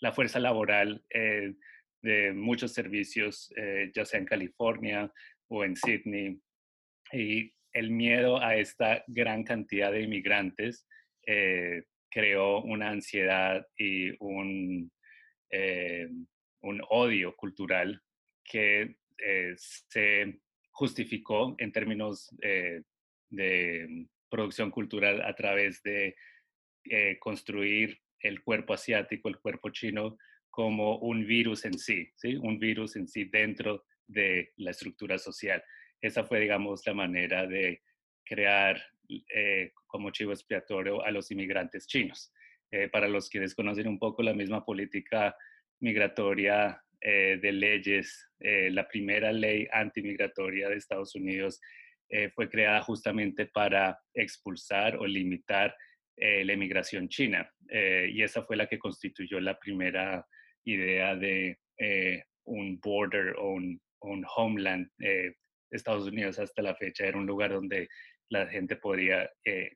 la 0.00 0.10
fuerza 0.10 0.40
laboral 0.40 1.04
eh, 1.10 1.52
de 2.00 2.32
muchos 2.32 2.72
servicios, 2.72 3.52
eh, 3.56 3.90
ya 3.94 4.06
sea 4.06 4.18
en 4.20 4.24
California 4.24 5.12
o 5.48 5.64
en 5.64 5.76
Sydney. 5.76 6.40
Y 7.12 7.52
el 7.74 7.90
miedo 7.90 8.40
a 8.40 8.56
esta 8.56 9.04
gran 9.06 9.44
cantidad 9.44 9.92
de 9.92 10.02
inmigrantes 10.02 10.86
creó 12.10 12.62
una 12.62 12.88
ansiedad 12.88 13.66
y 13.76 14.12
un, 14.18 14.90
un 16.62 16.82
odio 16.88 17.36
cultural 17.36 18.00
que 18.42 18.96
se 19.56 20.40
justificó 20.70 21.54
en 21.58 21.70
términos 21.70 22.30
de 23.30 24.06
producción 24.30 24.70
cultural 24.70 25.20
a 25.20 25.34
través 25.34 25.82
de 25.82 26.14
eh, 26.90 27.18
construir 27.18 27.98
el 28.20 28.42
cuerpo 28.42 28.74
asiático, 28.74 29.28
el 29.28 29.38
cuerpo 29.38 29.70
chino, 29.70 30.18
como 30.50 30.98
un 30.98 31.26
virus 31.26 31.64
en 31.64 31.78
sí, 31.78 32.10
¿sí? 32.16 32.36
un 32.36 32.58
virus 32.58 32.96
en 32.96 33.06
sí 33.06 33.24
dentro 33.24 33.84
de 34.06 34.52
la 34.56 34.72
estructura 34.72 35.18
social. 35.18 35.62
Esa 36.00 36.24
fue, 36.24 36.40
digamos, 36.40 36.86
la 36.86 36.94
manera 36.94 37.46
de 37.46 37.82
crear 38.24 38.82
eh, 39.34 39.72
como 39.86 40.10
chivo 40.10 40.32
expiatorio 40.32 41.02
a 41.04 41.10
los 41.10 41.30
inmigrantes 41.30 41.86
chinos. 41.86 42.32
Eh, 42.70 42.88
para 42.88 43.08
los 43.08 43.30
que 43.30 43.40
desconocen 43.40 43.88
un 43.88 43.98
poco 43.98 44.22
la 44.22 44.34
misma 44.34 44.64
política 44.64 45.34
migratoria 45.80 46.82
de 47.00 47.52
leyes, 47.52 48.28
la 48.40 48.88
primera 48.88 49.30
ley 49.30 49.68
antimigratoria 49.70 50.68
de 50.68 50.74
Estados 50.74 51.14
Unidos 51.14 51.60
fue 52.34 52.50
creada 52.50 52.82
justamente 52.82 53.46
para 53.46 54.00
expulsar 54.14 54.96
o 54.96 55.06
limitar 55.06 55.76
eh, 56.20 56.44
la 56.44 56.54
emigración 56.54 57.08
china. 57.08 57.48
Eh, 57.68 58.10
y 58.12 58.22
esa 58.22 58.42
fue 58.42 58.56
la 58.56 58.66
que 58.66 58.78
constituyó 58.78 59.38
la 59.40 59.56
primera 59.56 60.26
idea 60.64 61.14
de 61.14 61.60
eh, 61.78 62.24
un 62.44 62.80
border 62.80 63.36
o 63.38 63.52
un, 63.52 63.80
homeland. 64.36 64.88
Estados 65.70 66.06
Unidos 66.06 66.38
hasta 66.38 66.62
la 66.62 66.74
fecha 66.74 67.04
era 67.04 67.18
un 67.18 67.26
lugar 67.26 67.52
donde 67.52 67.88
la 68.30 68.46
gente 68.46 68.76
podía 68.76 69.28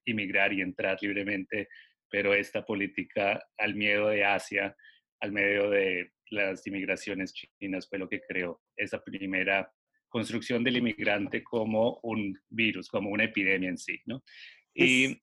inmigrar 0.04 0.52
y 0.52 0.60
entrar 0.62 0.96
libremente, 1.02 1.68
pero 2.08 2.32
esta 2.32 2.64
política 2.64 3.42
al 3.58 3.74
miedo 3.74 4.08
de 4.08 4.24
Asia, 4.24 4.76
al 5.20 5.32
medio 5.32 5.70
de 5.70 6.12
las 6.30 6.64
inmigraciones 6.66 7.32
chinas, 7.32 7.88
fue 7.88 7.98
lo 7.98 8.08
que 8.08 8.20
creó 8.20 8.62
esa 8.76 9.02
primera 9.02 9.70
construcción 10.08 10.62
del 10.62 10.76
inmigrante 10.76 11.42
como 11.42 11.98
un 12.04 12.38
virus, 12.48 12.88
como 12.88 13.10
una 13.10 13.24
epidemia 13.24 13.70
en 13.70 13.78
sí, 13.78 14.00
¿no? 14.06 14.22
Y 14.72 15.20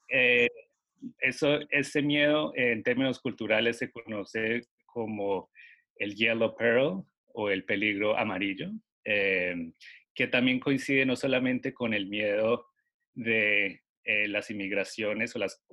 eso, 1.19 1.59
ese 1.69 2.01
miedo 2.01 2.53
en 2.55 2.83
términos 2.83 3.19
culturales 3.19 3.77
se 3.77 3.91
conoce 3.91 4.61
como 4.85 5.49
el 5.95 6.15
yellow 6.15 6.55
peril 6.55 7.03
o 7.33 7.49
el 7.49 7.63
peligro 7.65 8.17
amarillo, 8.17 8.71
eh, 9.05 9.71
que 10.13 10.27
también 10.27 10.59
coincide 10.59 11.05
no 11.05 11.15
solamente 11.15 11.73
con 11.73 11.93
el 11.93 12.07
miedo 12.07 12.65
de 13.13 13.81
eh, 14.05 14.27
las 14.27 14.49
inmigraciones 14.49 15.35
o 15.35 15.39
las, 15.39 15.63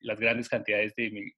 las 0.00 0.18
grandes 0.18 0.48
cantidades 0.48 0.94
de, 0.96 1.32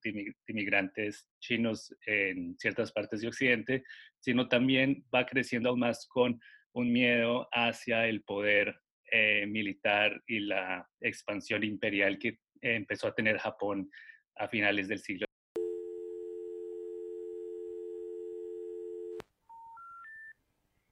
inmigrantes 0.46 1.28
chinos 1.40 1.94
en 2.06 2.56
ciertas 2.58 2.90
partes 2.92 3.20
de 3.20 3.28
Occidente, 3.28 3.84
sino 4.20 4.48
también 4.48 5.04
va 5.14 5.26
creciendo 5.26 5.68
aún 5.68 5.80
más 5.80 6.06
con 6.08 6.40
un 6.72 6.92
miedo 6.92 7.48
hacia 7.52 8.06
el 8.06 8.22
poder 8.22 8.80
eh, 9.10 9.46
militar 9.46 10.22
y 10.26 10.40
la 10.40 10.88
expansión 11.00 11.64
imperial 11.64 12.18
que 12.18 12.38
empezó 12.62 13.08
a 13.08 13.14
tener 13.14 13.38
Japón 13.38 13.90
a 14.36 14.48
finales 14.48 14.88
del 14.88 15.00
siglo. 15.00 15.26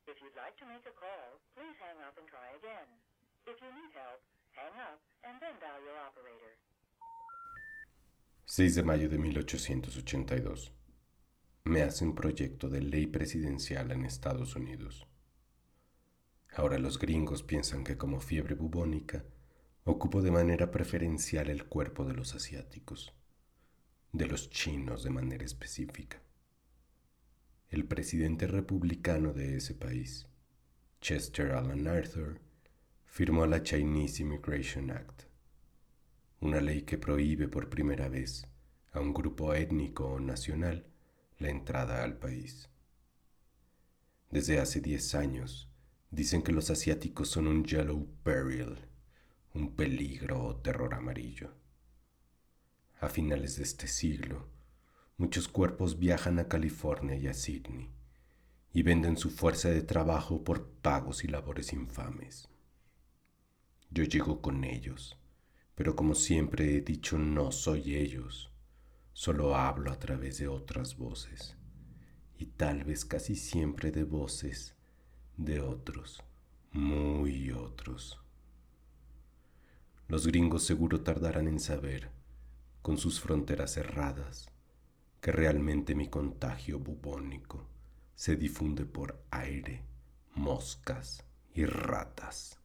If 0.06 0.22
you'd 0.22 0.36
like 0.36 0.56
to 0.58 0.66
make 0.66 0.86
a 0.86 0.92
call, 0.92 1.40
please 1.54 1.76
hang 1.80 1.98
up 2.06 2.16
and 2.18 2.26
try 2.28 2.56
again. 2.56 2.88
If 3.46 3.60
you 3.60 3.70
need 3.72 3.92
help, 3.94 4.20
6 8.46 8.74
de 8.74 8.82
mayo 8.82 9.08
de 9.08 9.18
1882. 9.18 10.72
Me 11.64 11.82
hacen 11.82 12.14
proyecto 12.14 12.68
de 12.68 12.80
ley 12.80 13.06
presidencial 13.06 13.90
en 13.92 14.04
Estados 14.04 14.56
Unidos. 14.56 15.06
Ahora 16.54 16.78
los 16.78 16.98
gringos 16.98 17.42
piensan 17.42 17.84
que 17.84 17.98
como 17.98 18.20
fiebre 18.20 18.54
bubónica 18.54 19.24
ocupo 19.88 20.20
de 20.20 20.32
manera 20.32 20.72
preferencial 20.72 21.48
el 21.48 21.66
cuerpo 21.66 22.04
de 22.04 22.12
los 22.12 22.34
asiáticos, 22.34 23.14
de 24.12 24.26
los 24.26 24.50
chinos 24.50 25.04
de 25.04 25.10
manera 25.10 25.44
específica. 25.44 26.20
El 27.70 27.84
presidente 27.84 28.48
republicano 28.48 29.32
de 29.32 29.56
ese 29.56 29.74
país, 29.74 30.26
Chester 31.00 31.52
Alan 31.52 31.86
Arthur, 31.86 32.40
firmó 33.04 33.46
la 33.46 33.62
Chinese 33.62 34.22
Immigration 34.22 34.90
Act, 34.90 35.22
una 36.40 36.60
ley 36.60 36.82
que 36.82 36.98
prohíbe 36.98 37.46
por 37.46 37.70
primera 37.70 38.08
vez 38.08 38.44
a 38.90 38.98
un 38.98 39.14
grupo 39.14 39.54
étnico 39.54 40.06
o 40.08 40.18
nacional 40.18 40.84
la 41.38 41.50
entrada 41.50 42.02
al 42.02 42.18
país. 42.18 42.68
Desde 44.32 44.58
hace 44.58 44.80
10 44.80 45.14
años 45.14 45.70
dicen 46.10 46.42
que 46.42 46.50
los 46.50 46.70
asiáticos 46.70 47.28
son 47.28 47.46
un 47.46 47.64
yellow 47.64 48.04
peril, 48.24 48.80
un 49.56 49.74
peligro 49.74 50.44
o 50.44 50.56
terror 50.56 50.92
amarillo. 50.92 51.54
A 53.00 53.08
finales 53.08 53.56
de 53.56 53.62
este 53.62 53.88
siglo, 53.88 54.50
muchos 55.16 55.48
cuerpos 55.48 55.98
viajan 55.98 56.38
a 56.38 56.46
California 56.46 57.16
y 57.16 57.26
a 57.26 57.32
Sydney 57.32 57.90
y 58.74 58.82
venden 58.82 59.16
su 59.16 59.30
fuerza 59.30 59.70
de 59.70 59.80
trabajo 59.80 60.44
por 60.44 60.68
pagos 60.82 61.24
y 61.24 61.28
labores 61.28 61.72
infames. 61.72 62.50
Yo 63.90 64.04
llego 64.04 64.42
con 64.42 64.62
ellos, 64.64 65.18
pero 65.74 65.96
como 65.96 66.14
siempre 66.14 66.76
he 66.76 66.82
dicho, 66.82 67.18
no 67.18 67.50
soy 67.50 67.96
ellos, 67.96 68.52
solo 69.14 69.56
hablo 69.56 69.90
a 69.90 69.98
través 69.98 70.36
de 70.36 70.48
otras 70.48 70.98
voces, 70.98 71.56
y 72.36 72.44
tal 72.44 72.84
vez 72.84 73.06
casi 73.06 73.36
siempre 73.36 73.90
de 73.90 74.04
voces 74.04 74.76
de 75.38 75.60
otros, 75.60 76.22
muy 76.72 77.50
otros. 77.52 78.20
Los 80.08 80.24
gringos 80.24 80.62
seguro 80.64 81.00
tardarán 81.00 81.48
en 81.48 81.58
saber, 81.58 82.12
con 82.80 82.96
sus 82.96 83.20
fronteras 83.20 83.72
cerradas, 83.74 84.48
que 85.20 85.32
realmente 85.32 85.96
mi 85.96 86.08
contagio 86.08 86.78
bubónico 86.78 87.68
se 88.14 88.36
difunde 88.36 88.86
por 88.86 89.20
aire, 89.32 89.84
moscas 90.36 91.24
y 91.54 91.64
ratas. 91.66 92.60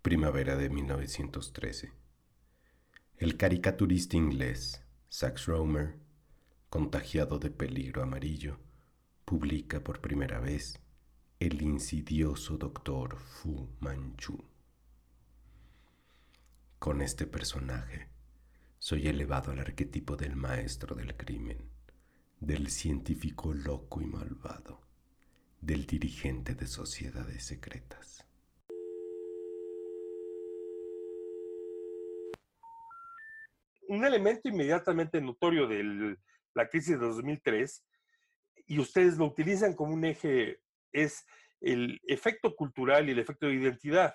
Primavera 0.00 0.56
de 0.56 0.70
1913. 0.70 1.92
El 3.18 3.36
caricaturista 3.36 4.16
inglés 4.16 4.82
Sax 5.10 5.44
Romer, 5.44 5.98
contagiado 6.70 7.38
de 7.38 7.50
peligro 7.50 8.02
amarillo, 8.02 8.58
publica 9.26 9.80
por 9.80 10.00
primera 10.00 10.40
vez 10.40 10.83
El 11.46 11.60
insidioso 11.60 12.56
doctor 12.56 13.18
Fu 13.18 13.68
Manchu. 13.80 14.42
Con 16.78 17.02
este 17.02 17.26
personaje 17.26 18.08
soy 18.78 19.08
elevado 19.08 19.52
al 19.52 19.58
arquetipo 19.58 20.16
del 20.16 20.36
maestro 20.36 20.94
del 20.94 21.14
crimen, 21.18 21.68
del 22.40 22.70
científico 22.70 23.52
loco 23.52 24.00
y 24.00 24.06
malvado, 24.06 24.80
del 25.60 25.84
dirigente 25.84 26.54
de 26.54 26.66
sociedades 26.66 27.44
secretas. 27.44 28.26
Un 33.88 34.02
elemento 34.02 34.48
inmediatamente 34.48 35.20
notorio 35.20 35.66
de 35.66 36.16
la 36.54 36.70
crisis 36.70 36.98
de 36.98 37.04
2003, 37.04 37.84
y 38.66 38.78
ustedes 38.78 39.18
lo 39.18 39.26
utilizan 39.26 39.74
como 39.74 39.92
un 39.92 40.06
eje, 40.06 40.63
es 40.94 41.26
el 41.60 42.00
efecto 42.06 42.54
cultural 42.54 43.08
y 43.08 43.12
el 43.12 43.18
efecto 43.18 43.46
de 43.46 43.54
identidad. 43.54 44.14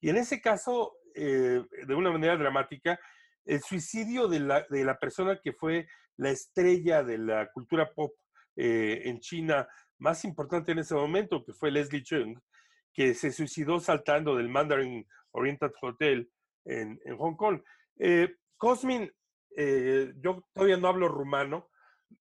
Y 0.00 0.10
en 0.10 0.16
ese 0.16 0.40
caso, 0.40 0.96
eh, 1.14 1.62
de 1.86 1.94
una 1.94 2.10
manera 2.10 2.36
dramática, 2.36 2.98
el 3.44 3.62
suicidio 3.62 4.28
de 4.28 4.40
la, 4.40 4.66
de 4.68 4.84
la, 4.84 4.98
persona 4.98 5.40
que 5.42 5.52
fue 5.52 5.86
la 6.16 6.30
estrella 6.30 7.02
de 7.02 7.18
la 7.18 7.50
cultura 7.52 7.92
pop 7.92 8.12
eh, 8.56 9.02
en 9.04 9.20
China 9.20 9.68
más 9.98 10.24
importante 10.24 10.72
en 10.72 10.80
ese 10.80 10.94
momento, 10.94 11.44
que 11.44 11.52
fue 11.52 11.70
Leslie 11.70 12.02
Chung, 12.02 12.38
que 12.92 13.14
se 13.14 13.30
suicidó 13.30 13.78
saltando 13.78 14.36
del 14.36 14.48
Mandarin 14.48 15.06
Oriental 15.30 15.72
Hotel 15.80 16.30
en, 16.64 17.00
en 17.04 17.16
Hong 17.16 17.36
Kong. 17.36 17.62
Eh, 17.98 18.34
Cosmin, 18.56 19.10
yo 20.16 20.46
todavía 20.52 20.76
no 20.76 20.88
hablo 20.88 21.08
rumano, 21.08 21.70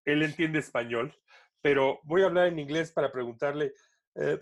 él 0.05 0.23
entiende 0.23 0.59
español, 0.59 1.13
pero 1.61 1.99
voy 2.03 2.21
a 2.21 2.25
hablar 2.25 2.47
en 2.47 2.59
inglés 2.59 2.91
para 2.91 3.11
preguntarle, 3.11 3.73
uh, 4.21 4.37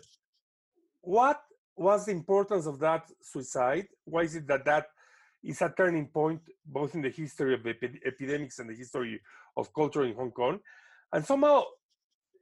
what 1.01 1.41
was 1.75 2.05
the 2.05 2.11
importance 2.11 2.65
of 2.65 2.79
that 2.79 3.09
suicide? 3.21 3.87
Why 4.05 4.21
is 4.23 4.35
it 4.35 4.47
that 4.47 4.65
that 4.65 4.87
is 5.43 5.61
a 5.61 5.73
turning 5.75 6.07
point 6.07 6.41
both 6.65 6.95
in 6.95 7.01
the 7.01 7.09
history 7.09 7.53
of 7.53 7.65
epi 7.67 7.99
epidemics 8.05 8.59
and 8.59 8.69
the 8.69 8.75
history 8.75 9.19
of 9.57 9.73
culture 9.73 10.03
in 10.03 10.15
Hong 10.15 10.31
Kong. 10.31 10.59
And 11.11 11.23
somehow, 11.25 11.63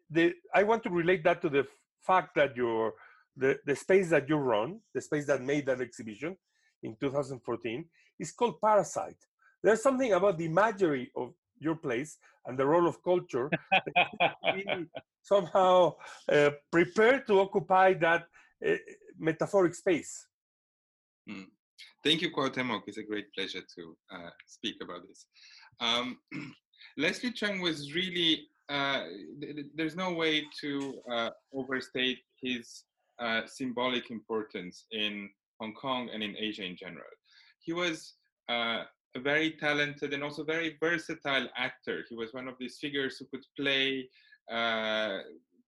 the, 0.09 0.33
I 0.53 0.63
want 0.63 0.83
to 0.83 0.89
relate 0.89 1.23
that 1.23 1.41
to 1.41 1.49
the 1.49 1.65
fact 2.05 2.35
that 2.35 2.55
your 2.55 2.93
the, 3.35 3.57
the 3.65 3.75
space 3.75 4.09
that 4.09 4.27
you 4.27 4.35
run, 4.35 4.79
the 4.93 5.01
space 5.01 5.25
that 5.27 5.41
made 5.41 5.65
that 5.65 5.81
exhibition 5.81 6.35
in 6.83 6.95
2014, 6.99 7.85
is 8.19 8.31
called 8.31 8.59
Parasite. 8.61 9.17
There's 9.63 9.81
something 9.81 10.11
about 10.13 10.37
the 10.37 10.45
imagery 10.45 11.11
of 11.15 11.33
your 11.61 11.75
place 11.75 12.17
and 12.45 12.57
the 12.57 12.65
role 12.65 12.87
of 12.87 13.01
culture 13.03 13.49
somehow 15.21 15.93
uh, 16.31 16.49
prepared 16.71 17.27
to 17.27 17.39
occupy 17.39 17.93
that 17.93 18.25
uh, 18.67 18.75
metaphoric 19.17 19.75
space. 19.75 20.27
Mm. 21.29 21.45
Thank 22.03 22.21
you, 22.21 22.31
Cuauhtemoc. 22.31 22.81
It's 22.87 22.97
a 22.97 23.03
great 23.03 23.33
pleasure 23.33 23.61
to 23.75 23.97
uh, 24.11 24.29
speak 24.47 24.75
about 24.81 25.07
this. 25.07 25.25
Um, 25.79 26.17
Leslie 26.97 27.31
Chung 27.31 27.61
was 27.61 27.93
really, 27.93 28.47
uh, 28.69 29.03
th 29.39 29.65
there's 29.75 29.95
no 29.95 30.09
way 30.21 30.33
to 30.61 30.69
uh, 31.13 31.29
overstate 31.53 32.19
his 32.41 32.85
uh, 33.19 33.41
symbolic 33.45 34.09
importance 34.09 34.85
in 34.91 35.29
Hong 35.59 35.73
Kong 35.73 36.09
and 36.13 36.23
in 36.23 36.35
Asia 36.37 36.65
in 36.65 36.75
general. 36.75 37.13
He 37.59 37.73
was 37.73 38.15
uh, 38.49 38.83
a 39.15 39.19
very 39.19 39.51
talented 39.51 40.13
and 40.13 40.23
also 40.23 40.43
very 40.43 40.77
versatile 40.79 41.47
actor. 41.57 42.05
He 42.09 42.15
was 42.15 42.33
one 42.33 42.47
of 42.47 42.55
these 42.59 42.77
figures 42.77 43.17
who 43.17 43.25
could 43.25 43.45
play 43.57 44.09
uh, 44.51 45.19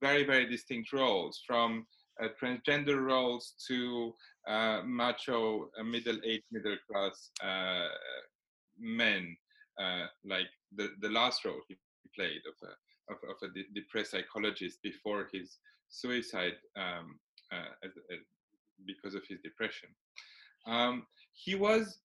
very, 0.02 0.24
very 0.24 0.46
distinct 0.46 0.94
roles 0.94 1.42
from 1.46 1.86
uh, 2.22 2.28
transgender 2.42 3.02
roles 3.02 3.54
to 3.68 4.14
uh, 4.48 4.82
macho, 4.86 5.70
uh, 5.80 5.84
middle-aged, 5.84 6.44
middle-class 6.52 7.32
uh, 7.44 7.88
men, 8.80 9.36
uh, 9.80 10.06
like 10.24 10.48
the, 10.76 10.90
the 11.02 11.10
last 11.10 11.44
role 11.46 11.62
he 11.68 11.76
played 12.16 12.42
of 12.48 12.70
a, 12.70 13.14
of, 13.14 13.18
of 13.30 13.50
a 13.50 13.54
de 13.54 13.64
depressed 13.74 14.12
psychologist 14.12 14.78
before 14.84 15.28
his 15.34 15.58
suicide 15.90 16.54
um, 16.78 17.20
as, 17.84 17.92
as 18.12 18.20
because 18.86 19.16
of 19.16 19.24
his 19.28 19.40
depression. 19.44 19.90
Um, 20.66 21.06
he 21.34 21.56
was 21.56 22.00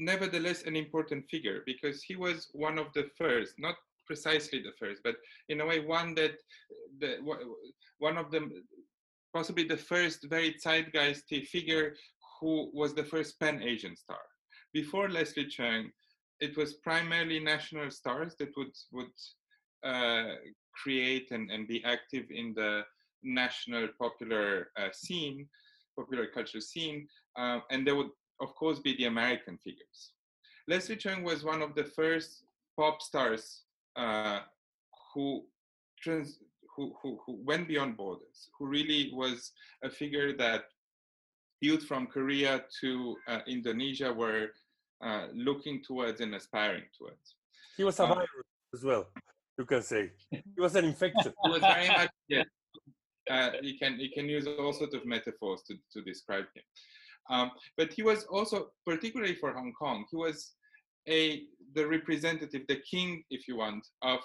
nevertheless 0.00 0.62
an 0.62 0.76
important 0.76 1.24
figure 1.30 1.62
because 1.66 2.02
he 2.02 2.16
was 2.16 2.48
one 2.52 2.78
of 2.78 2.86
the 2.94 3.06
first, 3.16 3.54
not 3.58 3.76
precisely 4.06 4.60
the 4.60 4.72
first, 4.78 5.02
but 5.04 5.16
in 5.48 5.60
a 5.60 5.66
way 5.66 5.78
one 5.78 6.14
that 6.14 6.32
the, 6.98 7.18
one 7.98 8.16
of 8.16 8.30
them 8.30 8.50
possibly 9.32 9.64
the 9.64 9.76
first 9.76 10.26
very 10.28 10.54
zeitgeisty 10.54 11.46
figure 11.46 11.94
who 12.40 12.70
was 12.72 12.94
the 12.94 13.04
first 13.04 13.38
pan-Asian 13.38 13.94
star. 13.94 14.24
Before 14.72 15.08
Leslie 15.08 15.46
Chung, 15.46 15.90
it 16.40 16.56
was 16.56 16.74
primarily 16.74 17.38
national 17.38 17.90
stars 17.90 18.34
that 18.38 18.50
would 18.56 18.74
would 18.92 19.16
uh, 19.84 20.34
create 20.82 21.30
and, 21.30 21.50
and 21.50 21.68
be 21.68 21.84
active 21.84 22.26
in 22.30 22.54
the 22.54 22.82
national 23.22 23.88
popular 24.00 24.68
uh, 24.78 24.88
scene, 24.92 25.46
popular 25.98 26.26
culture 26.26 26.60
scene, 26.60 27.06
uh, 27.36 27.60
and 27.70 27.86
they 27.86 27.92
would 27.92 28.10
of 28.40 28.54
course 28.54 28.78
be 28.78 28.96
the 28.96 29.04
American 29.04 29.58
figures. 29.58 30.12
Leslie 30.68 30.96
Chung 30.96 31.22
was 31.22 31.44
one 31.44 31.62
of 31.62 31.74
the 31.74 31.84
first 31.84 32.44
pop 32.76 33.02
stars 33.02 33.62
uh, 33.96 34.40
who 35.14 35.44
trans 36.00 36.38
who, 36.76 36.94
who, 37.02 37.18
who 37.26 37.38
went 37.44 37.68
beyond 37.68 37.96
borders, 37.96 38.48
who 38.58 38.66
really 38.66 39.10
was 39.12 39.52
a 39.84 39.90
figure 39.90 40.36
that 40.36 40.64
youth 41.60 41.84
from 41.84 42.06
Korea 42.06 42.64
to 42.80 43.16
uh, 43.28 43.40
Indonesia 43.46 44.12
were 44.12 44.48
uh, 45.04 45.26
looking 45.34 45.82
towards 45.82 46.20
and 46.20 46.34
aspiring 46.34 46.84
towards. 46.96 47.34
He 47.76 47.84
was 47.84 47.98
a 48.00 48.04
um, 48.04 48.10
virus 48.10 48.28
as 48.74 48.84
well, 48.84 49.08
you 49.58 49.64
can 49.64 49.82
say. 49.82 50.12
He 50.30 50.42
was 50.58 50.74
an 50.76 50.84
infection. 50.84 51.32
He 51.44 51.50
was 51.50 51.60
very 51.60 51.88
much, 51.88 52.10
yes. 52.28 52.46
uh, 53.30 53.50
you 53.62 53.78
can 53.78 53.98
you 53.98 54.10
can 54.14 54.28
use 54.28 54.46
all 54.46 54.72
sorts 54.72 54.94
of 54.94 55.04
metaphors 55.04 55.62
to, 55.68 55.74
to 55.92 56.02
describe 56.02 56.44
him. 56.54 56.62
Um, 57.30 57.52
but 57.76 57.92
he 57.92 58.02
was 58.02 58.24
also, 58.24 58.70
particularly 58.84 59.34
for 59.34 59.52
Hong 59.52 59.72
Kong, 59.72 60.04
he 60.10 60.16
was 60.16 60.52
a 61.08 61.44
the 61.74 61.86
representative, 61.86 62.62
the 62.68 62.80
king, 62.90 63.22
if 63.30 63.46
you 63.46 63.56
want, 63.56 63.86
of 64.02 64.20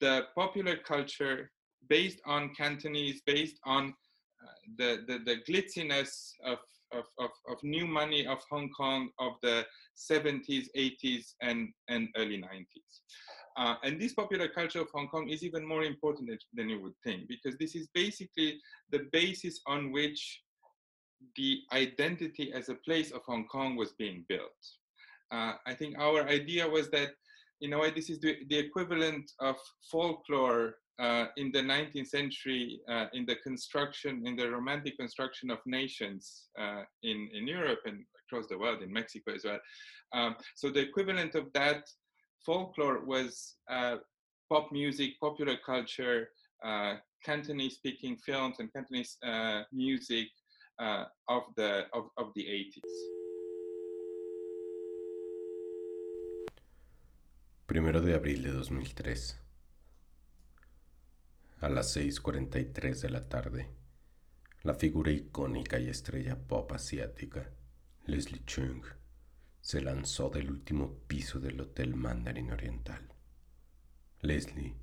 the 0.00 0.22
popular 0.34 0.76
culture 0.76 1.50
based 1.88 2.20
on 2.26 2.54
Cantonese, 2.54 3.22
based 3.26 3.58
on 3.64 3.94
uh, 4.42 4.50
the, 4.78 5.04
the, 5.06 5.18
the 5.18 5.36
glitziness 5.48 6.32
of, 6.44 6.58
of, 6.92 7.04
of, 7.18 7.30
of, 7.48 7.58
new 7.62 7.86
money 7.86 8.26
of 8.26 8.38
Hong 8.50 8.70
Kong 8.70 9.10
of 9.18 9.32
the 9.42 9.64
70s, 9.96 10.66
80s, 10.76 11.34
and, 11.42 11.68
and 11.88 12.08
early 12.16 12.38
90s. 12.38 13.00
Uh, 13.56 13.74
and 13.82 14.00
this 14.00 14.12
popular 14.12 14.48
culture 14.48 14.80
of 14.80 14.88
Hong 14.92 15.08
Kong 15.08 15.28
is 15.28 15.42
even 15.42 15.66
more 15.66 15.82
important 15.82 16.30
than 16.52 16.68
you 16.68 16.80
would 16.82 16.96
think, 17.02 17.26
because 17.28 17.56
this 17.58 17.74
is 17.74 17.88
basically 17.94 18.60
the 18.92 19.06
basis 19.12 19.60
on 19.66 19.92
which 19.92 20.42
the 21.36 21.60
identity 21.72 22.52
as 22.52 22.68
a 22.68 22.74
place 22.74 23.10
of 23.12 23.22
Hong 23.26 23.46
Kong 23.46 23.76
was 23.76 23.92
being 23.98 24.24
built. 24.28 24.62
Uh, 25.32 25.54
I 25.66 25.74
think 25.74 25.98
our 25.98 26.26
idea 26.28 26.68
was 26.68 26.90
that, 26.90 27.10
in 27.60 27.72
a 27.72 27.78
way, 27.78 27.90
this 27.90 28.10
is 28.10 28.20
the, 28.20 28.36
the 28.48 28.58
equivalent 28.58 29.30
of 29.40 29.56
folklore 29.90 30.76
uh, 30.98 31.26
in 31.36 31.50
the 31.52 31.60
19th 31.60 32.06
century 32.06 32.80
uh, 32.90 33.06
in 33.12 33.26
the 33.26 33.36
construction, 33.36 34.22
in 34.26 34.36
the 34.36 34.50
romantic 34.50 34.96
construction 34.96 35.50
of 35.50 35.58
nations 35.66 36.44
uh, 36.58 36.82
in, 37.02 37.28
in 37.34 37.46
Europe 37.46 37.80
and 37.84 38.04
across 38.26 38.48
the 38.48 38.58
world, 38.58 38.82
in 38.82 38.92
Mexico 38.92 39.34
as 39.34 39.44
well. 39.44 39.58
Um, 40.14 40.36
so 40.54 40.70
the 40.70 40.80
equivalent 40.80 41.34
of 41.34 41.52
that 41.52 41.84
folklore 42.44 43.04
was 43.04 43.56
uh, 43.70 43.96
pop 44.50 44.70
music, 44.72 45.20
popular 45.20 45.56
culture, 45.64 46.28
uh, 46.64 46.94
Cantonese 47.24 47.74
speaking 47.74 48.16
films 48.24 48.56
and 48.60 48.72
Cantonese 48.72 49.18
music, 49.72 50.28
uh, 50.78 51.04
of, 51.28 51.44
the, 51.54 51.86
of, 51.92 52.32
the 52.34 52.42
80s. 52.42 52.82
Primero 57.66 58.00
de 58.00 58.14
abril 58.14 58.42
de 58.42 58.52
2003. 58.52 59.40
A 61.60 61.68
las 61.68 61.96
6.43 61.96 63.00
de 63.00 63.10
la 63.10 63.28
tarde, 63.28 63.68
la 64.62 64.74
figura 64.74 65.10
icónica 65.10 65.78
y 65.78 65.88
estrella 65.88 66.36
pop 66.36 66.70
asiática, 66.72 67.50
Leslie 68.04 68.44
Chung, 68.44 68.84
se 69.60 69.80
lanzó 69.80 70.28
del 70.28 70.50
último 70.50 70.98
piso 71.08 71.40
del 71.40 71.60
Hotel 71.60 71.96
Mandarin 71.96 72.52
Oriental. 72.52 73.08
Leslie 74.20 74.76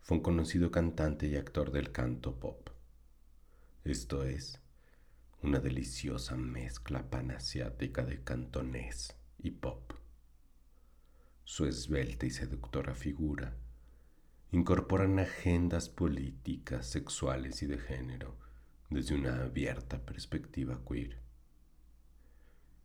fue 0.00 0.18
un 0.18 0.22
conocido 0.22 0.70
cantante 0.70 1.26
y 1.26 1.36
actor 1.36 1.72
del 1.72 1.92
canto 1.92 2.38
pop. 2.38 2.70
Esto 3.84 4.24
es, 4.24 4.63
una 5.44 5.58
deliciosa 5.58 6.36
mezcla 6.36 7.10
panasiática 7.10 8.02
de 8.02 8.24
cantonés 8.24 9.14
y 9.38 9.50
pop. 9.50 9.92
Su 11.44 11.66
esbelta 11.66 12.24
y 12.24 12.30
seductora 12.30 12.94
figura 12.94 13.54
incorporan 14.52 15.18
agendas 15.18 15.90
políticas, 15.90 16.86
sexuales 16.86 17.62
y 17.62 17.66
de 17.66 17.76
género 17.76 18.38
desde 18.88 19.16
una 19.16 19.42
abierta 19.42 19.98
perspectiva 20.00 20.80
queer. 20.88 21.20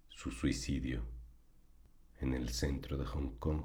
Su 0.09 0.29
suicidio 0.29 1.05
en 2.19 2.33
el 2.33 2.49
centro 2.49 2.97
de 2.97 3.05
Hong 3.05 3.37
Kong 3.39 3.63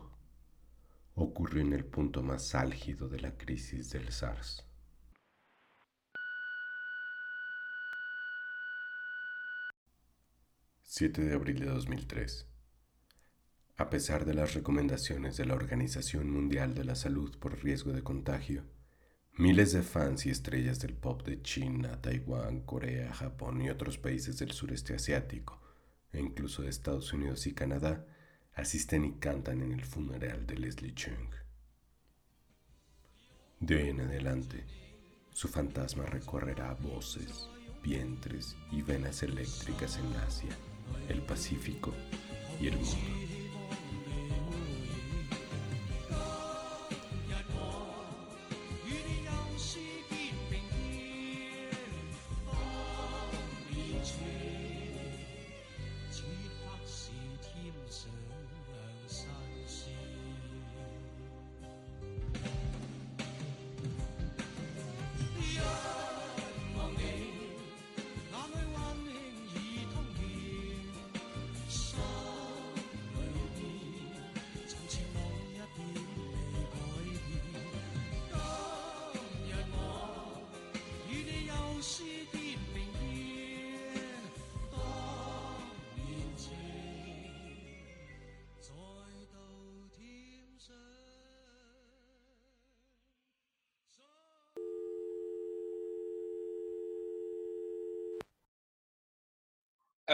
ocurrió 1.16 1.62
en 1.62 1.72
el 1.72 1.84
punto 1.84 2.22
más 2.22 2.54
álgido 2.54 3.08
de 3.08 3.18
la 3.18 3.36
crisis 3.36 3.90
del 3.90 4.12
SARS. 4.12 4.64
7 10.96 11.24
de 11.24 11.34
abril 11.34 11.58
de 11.58 11.66
2003. 11.66 12.46
A 13.78 13.90
pesar 13.90 14.24
de 14.24 14.32
las 14.32 14.54
recomendaciones 14.54 15.36
de 15.36 15.44
la 15.44 15.54
Organización 15.54 16.30
Mundial 16.30 16.76
de 16.76 16.84
la 16.84 16.94
Salud 16.94 17.36
por 17.36 17.64
riesgo 17.64 17.92
de 17.92 18.04
contagio, 18.04 18.62
miles 19.32 19.72
de 19.72 19.82
fans 19.82 20.24
y 20.24 20.30
estrellas 20.30 20.78
del 20.78 20.94
pop 20.94 21.26
de 21.26 21.42
China, 21.42 22.00
Taiwán, 22.00 22.60
Corea, 22.60 23.12
Japón 23.12 23.60
y 23.60 23.70
otros 23.70 23.98
países 23.98 24.38
del 24.38 24.52
sureste 24.52 24.94
asiático, 24.94 25.60
e 26.12 26.20
incluso 26.20 26.62
de 26.62 26.68
Estados 26.68 27.12
Unidos 27.12 27.48
y 27.48 27.54
Canadá, 27.54 28.06
asisten 28.52 29.04
y 29.04 29.14
cantan 29.14 29.62
en 29.62 29.72
el 29.72 29.84
funeral 29.84 30.46
de 30.46 30.58
Leslie 30.58 30.94
Chung. 30.94 31.34
De 33.58 33.88
en 33.88 34.00
adelante, 34.00 34.64
su 35.32 35.48
fantasma 35.48 36.06
recorrerá 36.06 36.72
voces, 36.74 37.48
vientres 37.82 38.56
y 38.70 38.82
venas 38.82 39.24
eléctricas 39.24 39.98
en 39.98 40.14
Asia 40.18 40.56
el 41.08 41.20
Pacífico 41.22 41.92
y 42.60 42.68
el 42.68 42.76
mundo. 42.76 43.33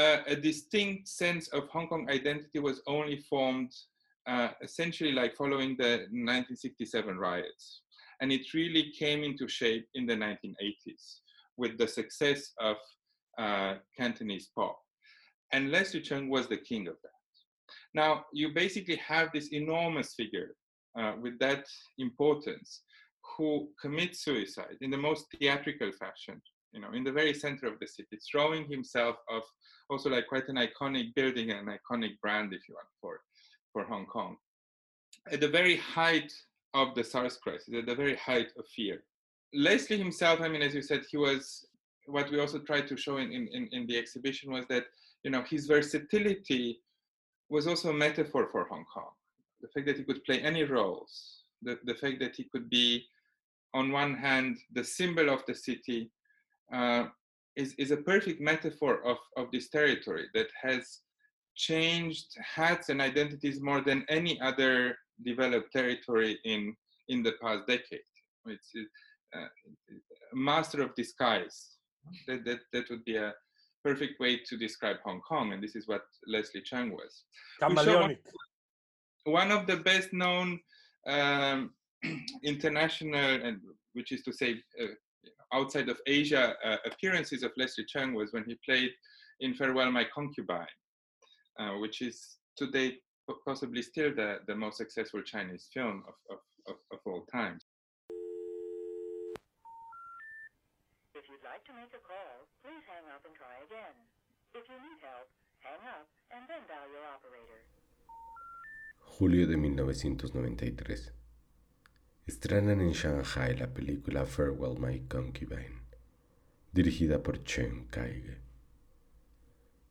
Uh, 0.01 0.23
a 0.27 0.37
distinct 0.37 1.09
sense 1.09 1.49
of 1.49 1.69
Hong 1.69 1.89
Kong 1.89 2.09
identity 2.11 2.59
was 2.59 2.81
only 2.87 3.19
formed 3.33 3.73
uh, 4.27 4.51
essentially 4.63 5.13
like 5.13 5.37
following 5.37 5.77
the 5.77 5.93
1967 6.11 7.19
riots. 7.19 7.83
And 8.21 8.33
it 8.33 8.55
really 8.55 8.93
came 8.99 9.23
into 9.25 9.49
shape 9.49 9.87
in 9.95 10.07
the 10.07 10.15
1980s 10.15 11.05
with 11.57 11.79
the 11.79 11.89
success 11.89 12.53
of 12.59 12.77
uh, 13.39 13.75
Cantonese 13.99 14.49
pop. 14.57 14.79
And 15.53 15.71
Leslie 15.71 16.03
Chung 16.09 16.29
was 16.29 16.47
the 16.47 16.59
king 16.71 16.87
of 16.87 16.97
that. 17.03 17.11
Now, 17.95 18.25
you 18.33 18.51
basically 18.55 18.97
have 18.97 19.29
this 19.33 19.49
enormous 19.53 20.15
figure 20.15 20.51
uh, 20.99 21.13
with 21.21 21.39
that 21.41 21.65
importance 21.99 22.83
who 23.37 23.69
commits 23.81 24.25
suicide 24.25 24.77
in 24.81 24.91
the 24.91 25.05
most 25.09 25.27
theatrical 25.33 25.91
fashion 25.93 26.41
you 26.73 26.81
know, 26.81 26.93
in 26.93 27.05
the 27.05 27.13
very 27.13 27.35
center 27.35 27.67
of 27.67 27.79
the 27.81 27.87
city, 27.87 28.19
throwing 28.31 28.69
himself 28.71 29.17
off 29.29 29.45
also 29.89 30.09
like 30.09 30.29
quite 30.29 30.49
an 30.49 30.57
iconic 30.57 31.15
building 31.15 31.51
and 31.51 31.69
an 31.69 31.79
iconic 31.79 32.19
brand, 32.21 32.53
if 32.53 32.69
you 32.69 32.75
want, 32.75 32.87
for, 33.01 33.21
for 33.73 33.85
Hong 33.85 34.07
Kong. 34.07 34.37
At 35.33 35.41
the 35.41 35.49
very 35.49 35.77
height 35.77 36.33
of 36.75 36.95
the 36.95 37.03
SARS 37.03 37.37
crisis, 37.37 37.75
at 37.77 37.87
the 37.87 37.95
very 37.95 38.17
height 38.17 38.53
of 38.57 38.67
fear. 38.69 39.03
Leslie 39.53 39.99
himself, 39.99 40.41
I 40.41 40.49
mean, 40.49 40.63
as 40.63 40.75
you 40.75 40.83
said, 40.83 41.03
he 41.11 41.17
was, 41.17 41.67
what 42.07 42.31
we 42.31 42.39
also 42.39 42.61
tried 42.61 42.87
to 42.89 42.97
show 42.97 43.17
in, 43.17 43.33
in, 43.33 43.69
in 43.73 43.87
the 43.89 43.99
exhibition 43.99 44.53
was 44.53 44.65
that, 44.69 44.85
you 45.25 45.31
know, 45.31 45.43
his 45.43 45.67
versatility 45.67 46.81
was 47.49 47.67
also 47.67 47.91
a 47.91 47.95
metaphor 47.95 48.49
for 48.53 48.65
Hong 48.69 48.85
Kong. 48.95 49.11
The 49.61 49.69
fact 49.69 49.87
that 49.89 49.99
he 49.99 50.05
could 50.05 50.25
play 50.25 50.41
any 50.41 50.63
roles, 50.63 51.43
the, 51.63 51.79
the 51.85 51.95
fact 51.95 52.21
that 52.21 52.37
he 52.37 52.45
could 52.45 52.71
be, 52.71 53.05
on 53.75 53.91
one 53.91 54.15
hand, 54.15 54.59
the 54.73 54.85
symbol 54.85 55.29
of 55.29 55.45
the 55.47 55.55
city, 55.55 56.11
uh, 56.73 57.05
is, 57.57 57.75
is 57.79 57.91
a 57.91 57.97
perfect 57.97 58.41
metaphor 58.41 59.05
of, 59.05 59.19
of 59.37 59.51
this 59.53 59.69
territory 59.69 60.27
that 60.35 60.49
has 60.63 61.01
changed 61.57 62.27
hats 62.43 62.89
and 62.89 63.01
identities 63.03 63.61
more 63.61 63.81
than 63.81 64.05
any 64.09 64.41
other 64.41 64.97
developed 65.25 65.73
territory 65.73 66.39
in, 66.45 66.75
in 67.09 67.23
the 67.23 67.33
past 67.43 67.67
decade. 67.67 68.01
It's 68.47 68.71
uh, 69.37 69.41
a 69.41 70.37
master 70.37 70.83
of 70.83 70.95
disguise. 70.95 71.77
That, 72.27 72.45
that, 72.47 72.61
that 72.73 72.89
would 72.89 73.05
be 73.05 73.17
a 73.17 73.35
perfect 73.85 74.21
way 74.21 74.41
to 74.49 74.57
describe 74.57 74.97
Hong 75.05 75.21
Kong, 75.21 75.53
and 75.53 75.63
this 75.63 75.77
is 75.77 75.87
what 75.87 76.03
Leslie 76.27 76.63
Chang 76.63 76.91
was. 76.93 77.25
One, 79.25 79.51
of 79.51 79.67
the 79.67 79.77
best 79.77 80.13
known 80.13 80.61
um, 81.07 81.73
international, 82.43 83.43
and 83.45 83.61
which 83.93 84.13
is 84.13 84.23
to 84.23 84.33
say, 84.33 84.63
uh, 84.83 84.87
outside 85.53 85.89
of 85.89 85.99
Asia 86.07 86.55
uh, 86.65 86.77
appearances 86.87 87.43
of 87.43 87.53
Leslie 87.57 87.85
Chung 87.87 88.15
was 88.15 88.33
when 88.33 88.45
he 88.45 88.57
played 88.65 88.91
in 89.41 89.55
Farewell 89.55 89.91
My 89.91 90.05
Concubine, 90.05 90.67
uh, 91.59 91.73
which 91.79 92.03
is 92.03 92.37
today 92.57 92.99
possibly 93.47 93.83
still 93.83 94.15
the, 94.15 94.39
the 94.47 94.55
most 94.55 94.77
successful 94.77 95.23
Chinese 95.23 95.69
film 95.73 96.03
of, 96.07 96.15
of, 96.31 96.39
of, 96.69 96.77
of 96.93 96.99
all 97.07 97.25
time. 97.33 97.59
If 101.15 101.29
you'd 101.29 101.45
like 101.45 101.65
to 101.67 101.73
make 101.75 101.93
a 101.95 102.03
call, 102.03 102.49
please 102.65 102.85
hang 102.89 103.07
up 103.15 103.25
and 103.25 103.35
try 103.35 103.55
again. 103.67 103.95
If 104.55 104.67
you 104.69 104.79
need 104.83 104.99
help, 105.03 105.29
hang 105.61 105.83
up 105.87 106.09
and 106.33 106.43
then 106.49 106.63
dial 106.67 106.91
your 106.91 107.07
operator. 107.07 107.63
Julio 109.19 109.47
de 109.47 109.57
1993. 109.57 111.20
Estrenan 112.27 112.81
en 112.81 112.93
Shanghai 112.93 113.57
la 113.57 113.73
película 113.73 114.25
Farewell 114.25 114.79
My 114.79 115.01
Concubine, 115.09 115.83
dirigida 116.73 117.23
por 117.23 117.43
Chen 117.43 117.87
Kaige. 117.87 118.39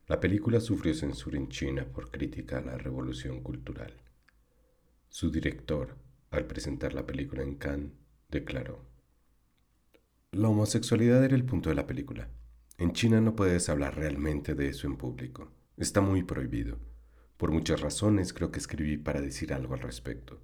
La 0.06 0.18
película 0.20 0.58
sufrió 0.60 0.94
censura 0.94 1.36
en 1.36 1.48
China 1.48 1.84
por 1.84 2.10
crítica 2.10 2.58
a 2.58 2.62
la 2.62 2.78
revolución 2.78 3.42
cultural. 3.42 3.92
Su 5.08 5.30
director, 5.30 5.96
al 6.30 6.46
presentar 6.46 6.94
la 6.94 7.04
película 7.04 7.42
en 7.42 7.56
Cannes, 7.56 7.92
declaró, 8.30 8.86
La 10.30 10.48
homosexualidad 10.48 11.22
era 11.22 11.36
el 11.36 11.44
punto 11.44 11.68
de 11.68 11.74
la 11.74 11.86
película. 11.86 12.30
En 12.78 12.92
China 12.92 13.20
no 13.20 13.36
puedes 13.36 13.68
hablar 13.68 13.96
realmente 13.96 14.54
de 14.54 14.68
eso 14.68 14.86
en 14.86 14.96
público. 14.96 15.52
Está 15.76 16.00
muy 16.00 16.22
prohibido. 16.22 16.78
Por 17.36 17.50
muchas 17.50 17.82
razones 17.82 18.32
creo 18.32 18.50
que 18.50 18.60
escribí 18.60 18.96
para 18.96 19.20
decir 19.20 19.52
algo 19.52 19.74
al 19.74 19.80
respecto. 19.80 20.40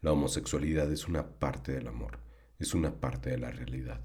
La 0.00 0.12
homosexualidad 0.12 0.90
es 0.92 1.08
una 1.08 1.38
parte 1.38 1.72
del 1.72 1.86
amor, 1.86 2.20
es 2.58 2.74
una 2.74 3.00
parte 3.00 3.30
de 3.30 3.38
la 3.38 3.50
realidad. 3.50 4.00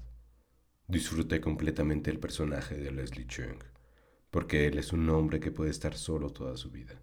Disfruté 0.86 1.40
completamente 1.40 2.10
el 2.10 2.18
personaje 2.18 2.76
de 2.76 2.90
Leslie 2.92 3.26
Chung 3.26 3.62
porque 4.36 4.66
Él 4.66 4.78
es 4.78 4.92
un 4.92 5.08
hombre 5.08 5.40
que 5.40 5.50
puede 5.50 5.70
estar 5.70 5.96
solo 5.96 6.28
toda 6.30 6.58
su 6.58 6.70
vida, 6.70 7.00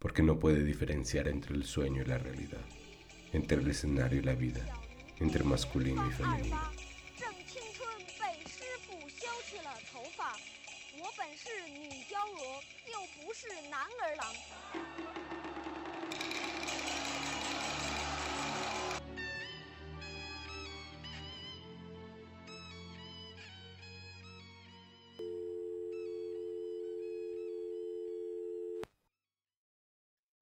porque 0.00 0.24
no 0.24 0.40
puede 0.40 0.64
diferenciar 0.64 1.28
entre 1.28 1.54
el 1.54 1.64
sueño 1.64 2.02
y 2.02 2.06
la 2.06 2.18
realidad, 2.18 2.64
entre 3.32 3.58
el 3.58 3.68
escenario 3.68 4.18
y 4.18 4.24
la 4.24 4.34
vida, 4.34 4.66
entre 5.20 5.44
masculino 5.44 6.04
y 6.08 6.10
femenino. 6.10 6.60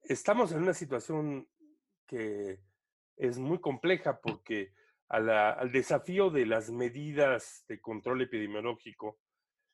Estamos 0.07 0.51
en 0.51 0.61
una 0.63 0.73
situación 0.73 1.47
que 2.07 2.59
es 3.17 3.37
muy 3.37 3.59
compleja 3.59 4.19
porque 4.21 4.73
al 5.07 5.71
desafío 5.71 6.29
de 6.29 6.45
las 6.45 6.71
medidas 6.71 7.63
de 7.67 7.79
control 7.79 8.23
epidemiológico, 8.23 9.19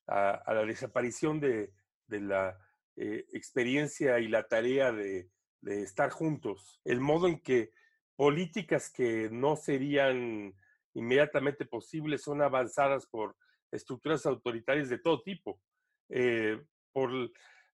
a, 0.07 0.53
la 0.53 0.65
desaparición 0.65 1.39
de, 1.39 1.71
la 2.07 2.57
eh, 2.97 3.25
experiencia 3.31 4.19
y 4.19 4.27
la 4.27 4.47
tarea 4.47 4.91
de, 4.91 5.29
estar 5.63 6.09
juntos, 6.09 6.81
el 6.83 6.99
modo 6.99 7.27
en 7.27 7.39
que 7.39 7.71
políticas 8.15 8.91
que 8.91 9.29
no 9.31 9.55
serían 9.55 10.53
inmediatamente 10.93 11.65
posibles 11.65 12.23
son 12.23 12.41
avanzadas 12.41 13.05
por 13.05 13.37
estructuras 13.71 14.25
autoritarias 14.25 14.89
de 14.89 14.97
todo 14.97 15.21
tipo, 15.21 15.61
eh, 16.09 16.59
por 16.91 17.11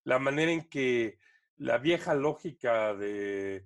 la 0.03 0.19
manera 0.19 0.51
en 0.51 0.69
que 0.69 1.17
la 1.57 1.77
vieja 1.77 2.13
lógica 2.13 2.93
de, 2.95 3.65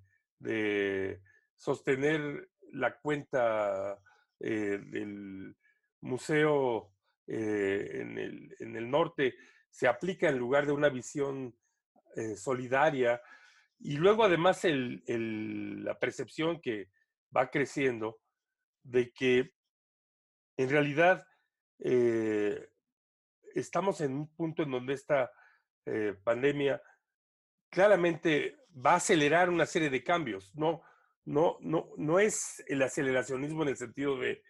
sostener 1.56 2.49
la 2.71 2.97
cuenta 2.97 3.99
eh, 4.39 4.80
del 4.84 5.56
museo 6.01 6.93
eh, 7.27 7.89
en, 8.01 8.75
el, 8.75 8.89
norte 8.89 9.36
se 9.69 9.88
aplica 9.88 10.27
en 10.30 10.39
lugar 10.39 10.65
de 10.65 10.71
una 10.71 10.89
visión 10.89 11.56
eh, 12.15 12.36
solidaria. 12.36 13.21
Y 13.80 13.97
luego 13.97 14.23
además 14.23 14.62
la 14.63 15.99
percepción 15.99 16.60
que 16.62 16.89
va 17.36 17.49
creciendo 17.49 18.19
de 18.84 19.12
que 19.12 19.54
en 20.58 20.69
realidad 20.69 21.25
estamos 23.56 24.01
en 24.01 24.13
un 24.13 24.36
punto 24.36 24.63
en 24.63 24.71
donde 24.71 24.93
esta 24.93 25.32
pandemia 26.23 26.80
claramente 27.72 28.58
va 28.86 28.94
a 28.94 28.98
acelerar 28.98 29.50
una 29.50 29.66
serie 29.66 29.90
de 29.90 30.04
cambios. 30.04 30.54
No, 30.56 30.84
no, 31.26 31.58
no, 31.62 31.90
no 31.98 32.20
es 32.20 32.64
el 32.68 32.82
aceleracionismo 32.82 33.64
en 33.64 33.70
el 33.70 33.78
sentido 33.78 34.18
de, 34.20 34.44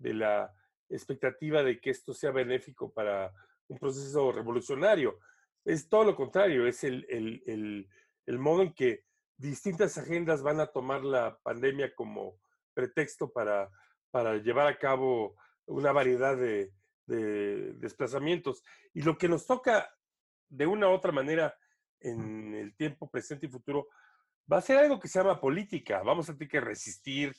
la 0.00 0.54
expectativa 0.88 1.62
de 1.62 1.80
que 1.80 1.90
esto 1.90 2.14
sea 2.14 2.30
benéfico 2.30 2.90
para 2.92 3.32
un 3.66 3.78
proceso 3.78 4.32
revolucionario. 4.32 5.18
Es 5.64 5.88
todo 5.88 6.04
lo 6.04 6.16
contrario, 6.16 6.66
es 6.66 6.84
el, 6.84 7.88
modo 8.26 8.62
en 8.62 8.72
que 8.72 9.04
distintas 9.36 9.98
agendas 9.98 10.42
van 10.42 10.60
a 10.60 10.68
tomar 10.68 11.04
la 11.04 11.36
pandemia 11.42 11.94
como 11.94 12.38
pretexto 12.74 13.32
para, 13.32 13.68
para 14.10 14.36
llevar 14.36 14.68
a 14.68 14.78
cabo 14.78 15.36
una 15.66 15.92
variedad 15.92 16.36
de, 16.36 16.72
de 17.06 17.72
desplazamientos. 17.74 18.62
Y 18.94 19.02
lo 19.02 19.18
que 19.18 19.28
nos 19.28 19.46
toca 19.46 19.92
de 20.48 20.66
una 20.66 20.88
u 20.88 20.92
otra 20.92 21.10
manera 21.10 21.56
en 22.00 22.54
el 22.54 22.74
tiempo 22.74 23.10
presente 23.10 23.46
y 23.46 23.50
futuro, 23.50 23.88
va 24.50 24.58
a 24.58 24.62
ser 24.62 24.78
algo 24.78 24.98
que 24.98 25.08
se 25.08 25.18
llama 25.18 25.40
política. 25.40 26.02
Vamos 26.02 26.28
a 26.28 26.34
tener 26.34 26.48
que 26.48 26.60
resistir, 26.60 27.34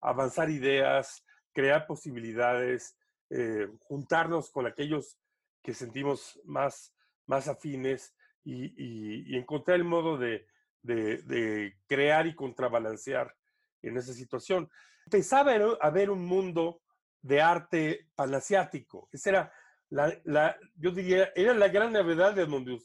avanzar 0.00 0.50
ideas, 0.50 1.24
crear 1.52 1.86
posibilidades, 1.86 2.96
eh, 3.30 3.68
juntarnos 3.80 4.50
con 4.50 4.66
aquellos 4.66 5.18
que 5.62 5.74
sentimos 5.74 6.40
más, 6.44 6.94
más 7.26 7.48
afines 7.48 8.14
y, 8.44 9.36
encontrar 9.36 9.76
el 9.76 9.84
modo 9.84 10.16
de, 10.16 10.46
crear 11.86 12.26
y 12.26 12.34
contrabalancear 12.34 13.34
en 13.82 13.96
esa 13.98 14.14
situación. 14.14 14.70
Empezaba 15.04 15.52
a 15.52 15.86
haber 15.86 16.10
un 16.10 16.24
mundo 16.24 16.80
de 17.20 17.42
arte 17.42 18.08
panasiático. 18.14 19.08
Esa 19.12 19.30
era 19.30 19.52
la, 19.90 20.56
yo 20.76 20.90
diría, 20.90 21.32
era 21.34 21.54
la 21.54 21.68
gran 21.68 21.92
novedad 21.92 22.34
de 22.34 22.46
donde 22.46 22.80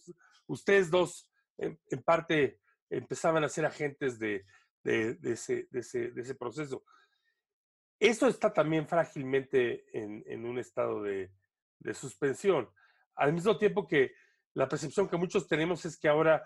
ustedes 0.47 0.89
dos 0.89 1.29
en, 1.57 1.79
parte 2.03 2.59
empezaban 2.89 3.43
a 3.43 3.49
ser 3.49 3.65
agentes 3.65 4.19
de, 4.19 4.45
ese, 4.83 6.35
proceso. 6.37 6.83
Esto 7.99 8.27
está 8.27 8.51
también 8.51 8.87
frágilmente 8.87 9.85
en, 9.93 10.45
un 10.45 10.59
estado 10.59 11.01
de, 11.01 11.31
suspensión, 11.93 12.69
al 13.15 13.33
mismo 13.33 13.57
tiempo 13.57 13.87
que 13.87 14.13
la 14.53 14.67
percepción 14.67 15.09
que 15.09 15.17
muchos 15.17 15.47
tenemos 15.47 15.85
es 15.85 15.97
que 15.97 16.07
ahora 16.07 16.43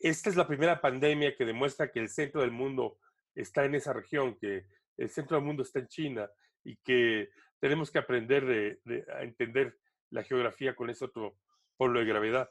esta 0.00 0.30
es 0.30 0.36
la 0.36 0.46
primera 0.46 0.80
pandemia 0.80 1.36
que 1.36 1.44
demuestra 1.44 1.90
que 1.90 2.00
el 2.00 2.08
centro 2.08 2.40
del 2.40 2.50
mundo 2.50 2.98
está 3.34 3.64
en 3.64 3.74
esa 3.74 3.92
región, 3.92 4.36
que 4.38 4.66
el 4.96 5.10
centro 5.10 5.36
del 5.36 5.44
mundo 5.46 5.62
está 5.62 5.78
en 5.78 5.88
China 5.88 6.30
y 6.64 6.76
que 6.76 7.30
tenemos 7.60 7.90
que 7.90 7.98
aprender 7.98 8.80
a 9.14 9.22
entender 9.22 9.78
la 10.10 10.22
geografía 10.24 10.74
con 10.74 10.90
ese 10.90 11.04
otro 11.04 11.38
polo 11.76 12.00
de 12.00 12.06
gravedad 12.06 12.50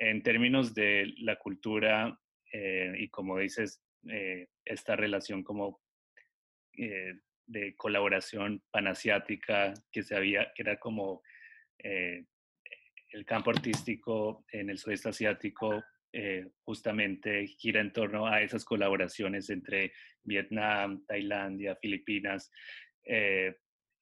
en 0.00 0.22
términos 0.22 0.74
de 0.74 1.12
la 1.18 1.36
cultura 1.36 2.18
eh, 2.52 2.94
y 2.98 3.08
como 3.10 3.38
dices, 3.38 3.82
eh, 4.08 4.48
esta 4.64 4.96
relación 4.96 5.44
como 5.44 5.80
eh, 6.78 7.14
de 7.46 7.76
colaboración 7.76 8.62
panasiática 8.70 9.74
que 9.92 10.02
se 10.02 10.16
había, 10.16 10.52
que 10.54 10.62
era 10.62 10.78
como 10.78 11.22
el 11.82 13.24
campo 13.24 13.50
artístico 13.50 14.44
en 14.52 14.68
el 14.68 14.76
sudeste 14.76 15.08
asiático 15.08 15.82
justamente 16.62 17.46
gira 17.46 17.80
en 17.80 17.90
torno 17.90 18.26
a 18.26 18.42
esas 18.42 18.66
colaboraciones 18.66 19.48
entre 19.48 19.92
Vietnam, 20.22 21.02
Tailandia, 21.06 21.74
Filipinas. 21.76 22.52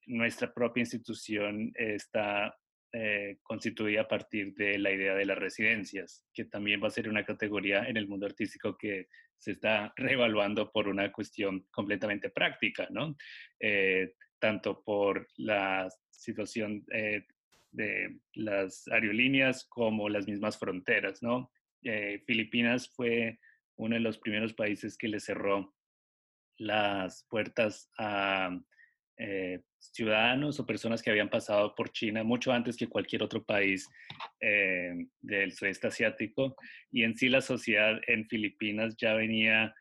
nuestra 0.07 0.53
propia 0.53 0.81
institución 0.81 1.71
está 1.75 2.53
eh, 2.91 3.37
a 3.99 4.07
partir 4.07 4.53
de 4.55 4.77
la 4.77 4.91
idea 4.91 5.15
de 5.15 5.25
las 5.25 5.37
residencias, 5.37 6.25
que 6.33 6.45
también 6.45 6.81
va 6.81 6.87
a 6.87 6.91
ser 6.91 7.09
una 7.09 7.25
categoría 7.25 7.87
en 7.87 7.97
el 7.97 8.07
mundo 8.07 8.25
artístico 8.25 8.77
que 8.77 9.07
se 9.37 9.51
está 9.51 9.93
reevaluando 9.95 10.71
por 10.71 10.87
una 10.87 11.11
cuestión 11.11 11.65
completamente 11.71 12.29
práctica, 12.29 12.87
¿no? 12.89 13.15
Eh, 13.59 14.13
tanto 14.39 14.83
por 14.83 15.27
la 15.37 15.89
situación 16.09 16.85
eh, 16.93 17.25
de 17.71 18.19
las 18.33 18.87
aerolíneas 18.87 19.65
como 19.65 20.09
las 20.09 20.27
mismas 20.27 20.57
fronteras, 20.57 21.21
¿no? 21.21 21.51
Filipinas 22.25 22.89
fue 22.93 23.39
uno 23.77 23.95
de 23.95 24.01
los 24.01 24.17
primeros 24.17 24.53
países 24.53 24.97
que 24.97 25.07
le 25.07 25.21
cerró 25.21 25.73
las 26.57 27.25
puertas 27.29 27.89
a 27.97 28.59
eh, 29.17 29.61
ciudadanos 29.79 30.59
o 30.59 30.65
personas 30.65 31.01
que 31.01 31.09
habían 31.09 31.29
pasado 31.29 31.73
por 31.75 31.91
China 31.91 32.23
mucho 32.23 32.51
antes 32.51 32.75
que 32.75 32.87
cualquier 32.87 33.23
otro 33.23 33.43
país 33.43 33.87
eh, 34.39 34.93
del 35.21 35.51
sudeste 35.53 35.87
asiático. 35.87 36.55
Y 36.91 37.03
en 37.03 37.15
sí 37.15 37.29
la 37.29 37.41
sociedad 37.41 37.99
en 38.07 38.27
Filipinas 38.27 38.95
ya 38.97 39.13
venía 39.13 39.73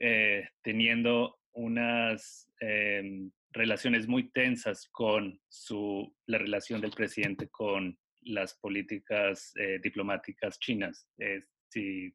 eh, 0.00 0.48
teniendo 0.62 1.38
unas 1.52 2.50
em, 2.60 3.30
relaciones 3.50 4.06
muy 4.06 4.30
tensas 4.30 4.88
con 4.90 5.40
su, 5.48 6.14
la 6.26 6.38
relación 6.38 6.80
del 6.80 6.90
presidente 6.90 7.48
con 7.48 7.98
las 8.22 8.54
políticas 8.54 9.54
diplomáticas 9.84 10.58
chinas. 10.58 11.08
si, 11.68 12.12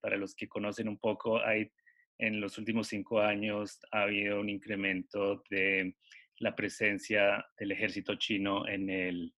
para 0.00 0.16
los 0.16 0.34
que 0.34 0.48
conocen 0.48 0.88
un 0.88 0.98
poco, 0.98 1.38
hay 1.38 1.70
en 2.18 2.40
los 2.40 2.58
últimos 2.58 2.88
cinco 2.88 3.20
años 3.20 3.78
ha 3.92 4.02
habido 4.02 4.40
un 4.40 4.48
incremento 4.48 5.42
de 5.50 5.94
la 6.40 6.54
presencia 6.54 7.44
del 7.58 7.72
ejército 7.72 8.14
chino 8.16 8.66
en 8.68 8.90
el, 8.90 9.34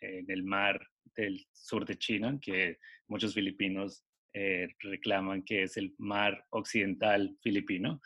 en 0.00 0.30
el 0.30 0.42
mar 0.42 0.80
del 1.16 1.46
sur 1.52 1.84
de 1.84 1.96
China, 1.96 2.38
que 2.40 2.78
muchos 3.08 3.34
filipinos 3.34 4.04
eh, 4.32 4.68
reclaman 4.80 5.44
que 5.44 5.62
es 5.62 5.76
el 5.76 5.94
mar 5.98 6.44
occidental 6.50 7.36
filipino. 7.42 8.00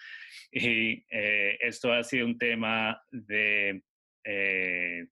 Y 0.53 1.05
eh, 1.11 1.59
esto 1.61 1.93
ha 1.93 2.03
sido 2.03 2.27
un 2.27 2.39
tema 2.39 3.01
de 3.11 3.83
eh, 4.25 5.07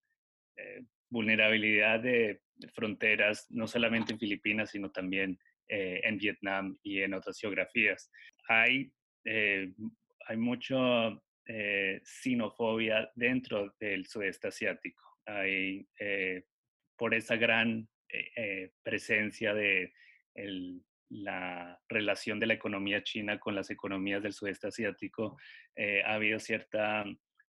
vulnerabilidad 1.09 2.01
de 2.01 2.43
fronteras, 2.75 3.47
no 3.51 3.67
solamente 3.67 4.13
en 4.13 4.19
Filipinas, 4.19 4.71
sino 4.71 4.91
también 4.91 5.39
en 5.69 6.17
Vietnam 6.17 6.79
y 6.85 7.01
en 7.01 7.13
otras 7.13 7.41
geografías. 7.41 8.09
Hay 8.49 8.93
eh, 9.27 9.73
hay 10.29 10.37
mucha 10.37 11.11
eh, 11.47 12.01
sinofobia 12.05 13.11
dentro 13.15 13.75
del 13.79 14.07
sudeste 14.07 14.49
asiático. 14.49 15.19
Hay, 15.27 15.87
eh, 15.99 16.45
por 16.97 17.15
esa 17.15 17.37
gran 17.37 17.89
presencia 18.83 19.53
de 19.53 19.93
la 21.11 21.79
relación 21.89 22.41
de 22.41 22.47
la 22.47 22.55
economía 22.55 23.03
china 23.03 23.39
con 23.39 23.55
las 23.55 23.69
economías 23.71 24.23
del 24.23 24.33
sudeste 24.33 24.69
asiático, 24.69 25.37
ha 25.77 26.15
habido 26.15 26.39
cierta 26.39 27.05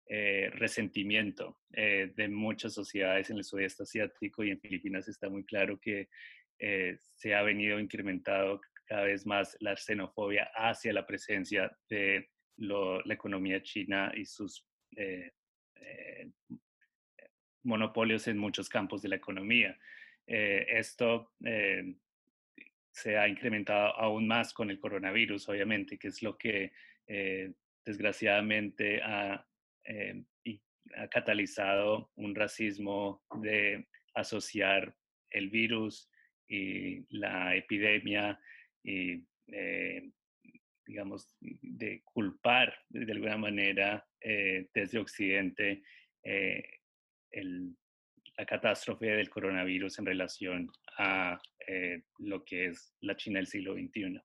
resentimiento 0.07 1.59
de 1.69 2.29
muchas 2.31 2.73
sociedades 2.73 3.29
en 3.29 3.39
el 3.39 3.45
sudeste 3.45 3.83
asiático 3.83 4.45
y 4.45 4.53
en 4.53 4.61
Filipinas 4.61 5.09
está 5.09 5.29
muy 5.29 5.45
claro 5.45 5.79
que 5.79 6.09
se 7.17 7.35
ha 7.35 7.43
venido 7.43 7.79
incrementado 7.79 8.61
cada 8.87 9.05
vez 9.05 9.27
más 9.27 9.57
la 9.61 9.77
xenofobia 9.77 10.51
hacia 10.55 10.93
la 10.93 11.07
presencia 11.07 11.77
de 11.89 12.31
la 12.57 13.15
economía 13.15 13.63
china 13.63 14.13
y 14.15 14.25
sus 14.25 14.67
eh, 14.97 15.33
eh, 15.77 16.31
monopolios 17.65 18.29
en 18.29 18.39
muchos 18.39 18.69
campos 18.69 19.03
de 19.03 19.09
la 19.09 19.17
economía. 19.17 19.79
Eh, 20.27 20.67
esto 20.69 21.33
se 22.91 23.19
ha 23.19 23.29
incrementado 23.29 23.97
aún 23.97 24.27
más 24.27 24.53
con 24.53 24.71
el 24.71 24.79
coronavirus, 24.79 25.49
obviamente, 25.49 25.99
que 25.99 26.09
es 26.09 26.23
lo 26.23 26.39
que 26.39 26.73
desgraciadamente 27.85 29.03
ha, 29.03 29.47
ha 30.97 31.09
catalizado 31.09 32.11
un 32.15 32.35
racismo 32.35 33.23
de 33.43 33.89
asociar 34.15 34.97
el 35.31 35.51
virus 35.51 36.09
y 36.49 37.05
la 37.11 37.57
epidemia 37.57 38.41
y, 38.83 39.25
eh, 39.49 40.11
digamos, 40.87 41.29
de 41.41 42.03
culpar 42.05 42.75
de 42.89 43.13
alguna 43.13 43.37
manera 43.37 44.07
eh, 44.21 44.69
desde 44.75 44.99
Occidente 44.99 45.83
eh, 46.23 46.63
la 48.37 48.47
catástrofe 48.47 49.07
del 49.07 49.31
coronavirus 49.31 49.99
en 49.99 50.07
relación 50.07 50.71
a 50.99 51.41
lo 52.19 52.45
que 52.45 52.67
es 52.67 52.95
la 53.01 53.17
China 53.17 53.39
del 53.39 53.47
siglo 53.47 53.75
XXI. 53.75 54.21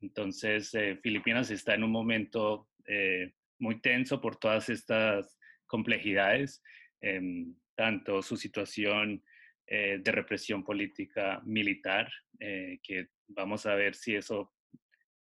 Entonces, 0.00 0.72
Filipinas 1.02 1.50
está 1.50 1.74
en 1.74 1.84
un 1.84 1.90
momento 1.90 2.68
muy 3.58 3.80
tenso 3.80 4.20
por 4.20 4.36
todas 4.36 4.68
estas 4.70 5.38
complejidades, 5.66 6.62
em, 7.02 7.54
tanto 7.76 8.22
su 8.22 8.36
situación 8.36 9.22
de 9.66 10.12
represión 10.12 10.64
política 10.64 11.40
militar, 11.44 12.10
que 12.38 13.08
vamos 13.28 13.66
a 13.66 13.74
ver 13.74 13.94
si 13.94 14.14
eso, 14.14 14.52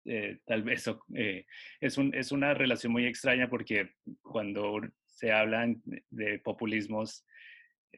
eh, 0.04 0.38
tal 0.46 0.62
vez 0.62 0.88
eh, 1.14 1.44
es, 1.80 1.98
un, 1.98 2.14
es 2.14 2.32
una 2.32 2.54
relación 2.54 2.92
muy 2.92 3.06
extraña 3.06 3.50
porque 3.50 3.90
cuando 4.22 4.80
se 5.04 5.30
hablan 5.30 5.82
de 6.10 6.38
populismos 6.38 7.26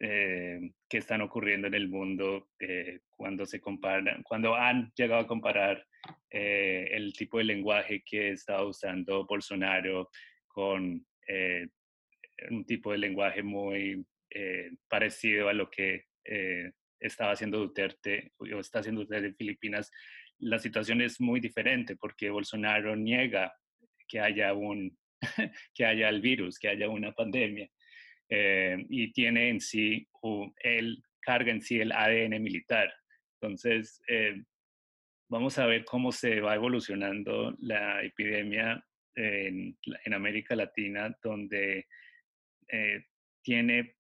eh, 0.01 0.73
que 0.89 0.99
están 0.99 1.21
ocurriendo 1.21 1.69
en 1.69 1.75
el 1.75 1.89
mundo, 1.89 2.49
cuando 3.11 3.47
se 3.47 3.61
comparan, 3.61 4.23
cuando 4.25 4.55
han 4.55 4.91
llegado 4.97 5.21
a 5.21 5.27
comparar 5.27 5.87
el 6.31 7.13
tipo 7.13 7.39
de 7.39 7.45
lenguaje 7.45 8.03
que 8.05 8.31
estaba 8.31 8.67
usando 8.67 9.27
Bolsonaro 9.27 10.11
con 10.49 11.07
un 12.51 12.65
tipo 12.67 12.91
de 12.91 12.99
lenguaje 12.99 13.43
muy 13.43 14.05
parecido 14.89 15.49
a 15.49 15.53
lo 15.53 15.71
que 15.71 16.07
estaba 16.99 17.33
haciendo 17.33 17.59
Duterte 17.59 18.33
o 18.39 18.47
está 18.59 18.81
haciendo 18.81 19.03
Duterte 19.03 19.29
en 19.29 19.37
Filipinas, 19.37 19.91
la 20.43 20.59
situación 20.59 21.01
es 21.01 21.21
muy 21.21 21.41
diferente 21.41 21.97
porque 21.97 22.31
Bolsonaro 22.31 22.97
niega 22.97 23.55
que 24.09 24.21
haya, 24.21 24.53
un, 24.53 24.97
que 25.75 25.87
haya 25.87 26.09
el 26.09 26.21
virus, 26.21 26.59
que 26.59 26.69
haya 26.69 26.89
una 26.89 27.13
pandemia. 27.13 27.69
Eh, 28.29 28.85
y 28.89 29.13
tiene 29.13 29.51
en 29.51 29.61
sí, 29.61 30.09
él 30.63 31.03
carga 31.21 31.53
en 31.53 31.63
sí 31.63 31.81
el 31.81 31.93
ADN 31.93 32.43
militar. 32.43 32.93
Entonces, 33.41 34.01
eh, 34.09 34.43
vamos 35.29 35.59
a 35.59 35.67
ver 35.67 35.85
cómo 35.85 36.11
se 36.13 36.41
va 36.41 36.55
evolucionando 36.55 37.55
la 37.61 38.03
epidemia 38.03 38.85
en, 39.15 39.77
en 40.05 40.15
América 40.15 40.57
Latina, 40.57 41.17
donde 41.23 41.87
eh, 42.69 43.05
tiene 43.43 43.97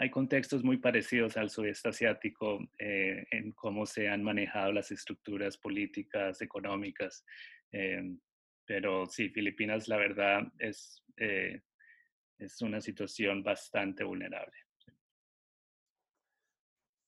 hay 0.00 0.10
contextos 0.10 0.64
muy 0.64 0.78
parecidos 0.78 1.36
al 1.36 1.50
sudeste 1.50 1.90
asiático 1.90 2.58
eh, 2.78 3.26
en 3.30 3.52
cómo 3.52 3.84
se 3.84 4.08
han 4.08 4.22
manejado 4.22 4.72
las 4.72 4.90
estructuras 4.90 5.58
políticas, 5.58 6.40
económicas. 6.40 7.22
Eh, 7.70 8.16
pero 8.64 9.04
sí, 9.04 9.28
Filipinas, 9.28 9.88
la 9.88 9.98
verdad, 9.98 10.40
es, 10.58 11.04
eh, 11.18 11.60
es 12.38 12.62
una 12.62 12.80
situación 12.80 13.42
bastante 13.42 14.02
vulnerable. 14.02 14.56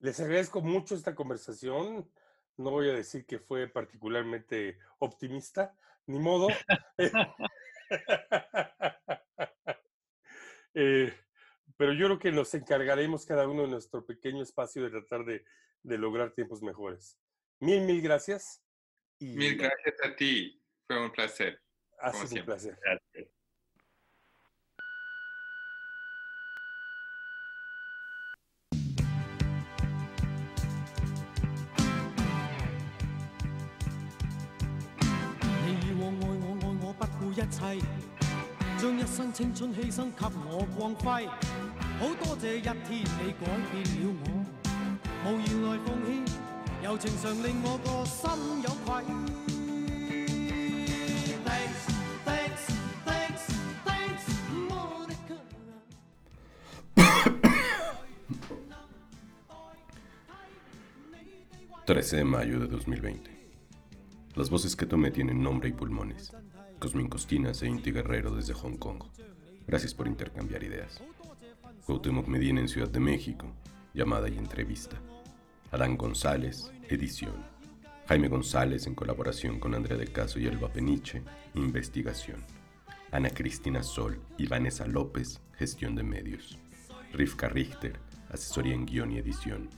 Les 0.00 0.20
agradezco 0.20 0.61
mucho 0.61 0.94
esta 0.94 1.14
conversación. 1.14 2.11
No 2.59 2.72
voy 2.72 2.90
a 2.90 2.94
decir 2.94 3.24
que 3.24 3.38
fue 3.38 3.68
particularmente 3.68 4.76
optimista, 4.98 5.74
ni 6.07 6.18
modo. 6.18 6.48
eh, 10.74 11.14
pero 11.83 11.95
yo 11.95 12.07
creo 12.07 12.18
que 12.21 12.31
nos 12.31 12.55
encargaremos 12.55 13.27
cada 13.27 13.49
uno 13.49 13.62
de 13.62 13.68
nuestro 13.68 14.07
pequeño 14.07 14.40
espacio 14.40 14.85
de 14.85 14.90
tratar 14.90 15.25
de, 15.25 15.45
de 15.83 15.99
lograr 15.99 16.33
tiempos 16.33 16.62
mejores. 16.62 17.18
Mil, 17.59 17.81
mil 17.81 18.01
gracias. 18.01 18.62
Y 19.18 19.35
mil 19.35 19.57
gracias 19.57 19.97
a 20.05 20.14
ti. 20.14 20.62
Fue 20.87 21.03
un 21.05 21.11
placer. 21.11 21.61
Ha 21.99 22.12
sido 22.12 22.42
un 22.42 22.47
placer. 22.47 22.79
Gracias. 22.81 23.35
...13 61.84 62.16
de 62.16 62.24
mayo 62.24 62.61
de 62.61 62.68
2020. 62.68 63.30
Las 64.36 64.48
voces 64.50 64.76
que 64.76 64.86
tomé 64.86 65.11
tienen 65.11 65.42
nombre 65.42 65.68
y 65.68 65.72
pulmones. 65.72 66.32
Cosmin 66.83 67.07
Costinas 67.07 67.62
e 67.62 67.68
Inti 67.68 67.93
Guerrero 67.93 68.35
desde 68.35 68.55
Hong 68.55 68.76
Kong. 68.76 69.05
Gracias 69.68 69.95
por 69.95 70.09
intercambiar 70.09 70.64
ideas. 70.64 71.01
Cuauhtémoc 71.87 72.26
Medina 72.26 72.61
en 72.61 72.66
Ciudad 72.66 72.89
de 72.89 72.99
México, 72.99 73.47
llamada 73.95 74.28
y 74.28 74.37
entrevista. 74.37 74.97
Adán 75.70 75.97
González, 75.97 76.72
edición. 76.89 77.37
Jaime 78.09 78.26
González 78.26 78.89
en 78.89 78.97
colaboración 78.97 79.61
con 79.61 79.76
Andrea 79.76 79.97
de 79.97 80.09
Caso 80.09 80.41
y 80.41 80.47
Elba 80.49 80.72
Peniche, 80.72 81.22
investigación. 81.55 82.43
Ana 83.12 83.30
Cristina 83.30 83.85
Sol 83.85 84.20
y 84.37 84.49
Vanessa 84.49 84.85
López, 84.85 85.41
gestión 85.53 85.95
de 85.95 86.03
medios. 86.03 86.59
Rivka 87.12 87.49
Richter, 87.49 88.01
asesoría 88.28 88.74
en 88.74 88.87
guion 88.87 89.12
y 89.12 89.18
edición. 89.18 89.70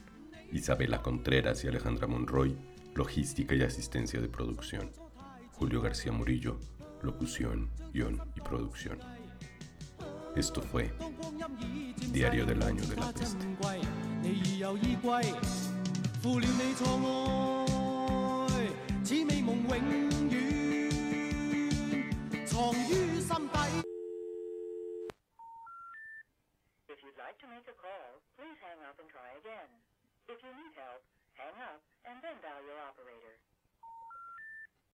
Isabela 0.52 1.02
Contreras 1.02 1.64
y 1.64 1.68
Alejandra 1.68 2.06
Monroy, 2.06 2.56
logística 2.94 3.54
y 3.54 3.60
asistencia 3.60 4.22
de 4.22 4.28
producción. 4.30 4.90
Julio 5.52 5.80
García 5.82 6.10
Murillo, 6.10 6.58
locución, 7.04 7.70
guion 7.92 8.20
y 8.34 8.40
producción. 8.40 8.98
Esto 10.34 10.62
fue 10.62 10.90
Diario 12.10 12.46
del 12.46 12.62
Año 12.62 12.84
de 12.86 12.96
la 12.96 13.12
Peste. 13.12 13.46
to 27.44 27.50
make 27.50 27.68
a 27.68 27.76
call, 27.76 28.24
please 28.40 28.56
hang 28.64 28.80
up 28.88 28.96
and 28.96 29.08
try 29.12 29.28
again. 29.36 29.68
If 30.32 30.40
you 30.40 30.48
need 30.56 30.72
help, 30.80 31.04
hang 31.36 31.52
up 31.60 31.82
and 32.08 32.16
then 32.24 32.40
dial 32.40 32.64
your 32.64 32.80
operator. 32.80 33.36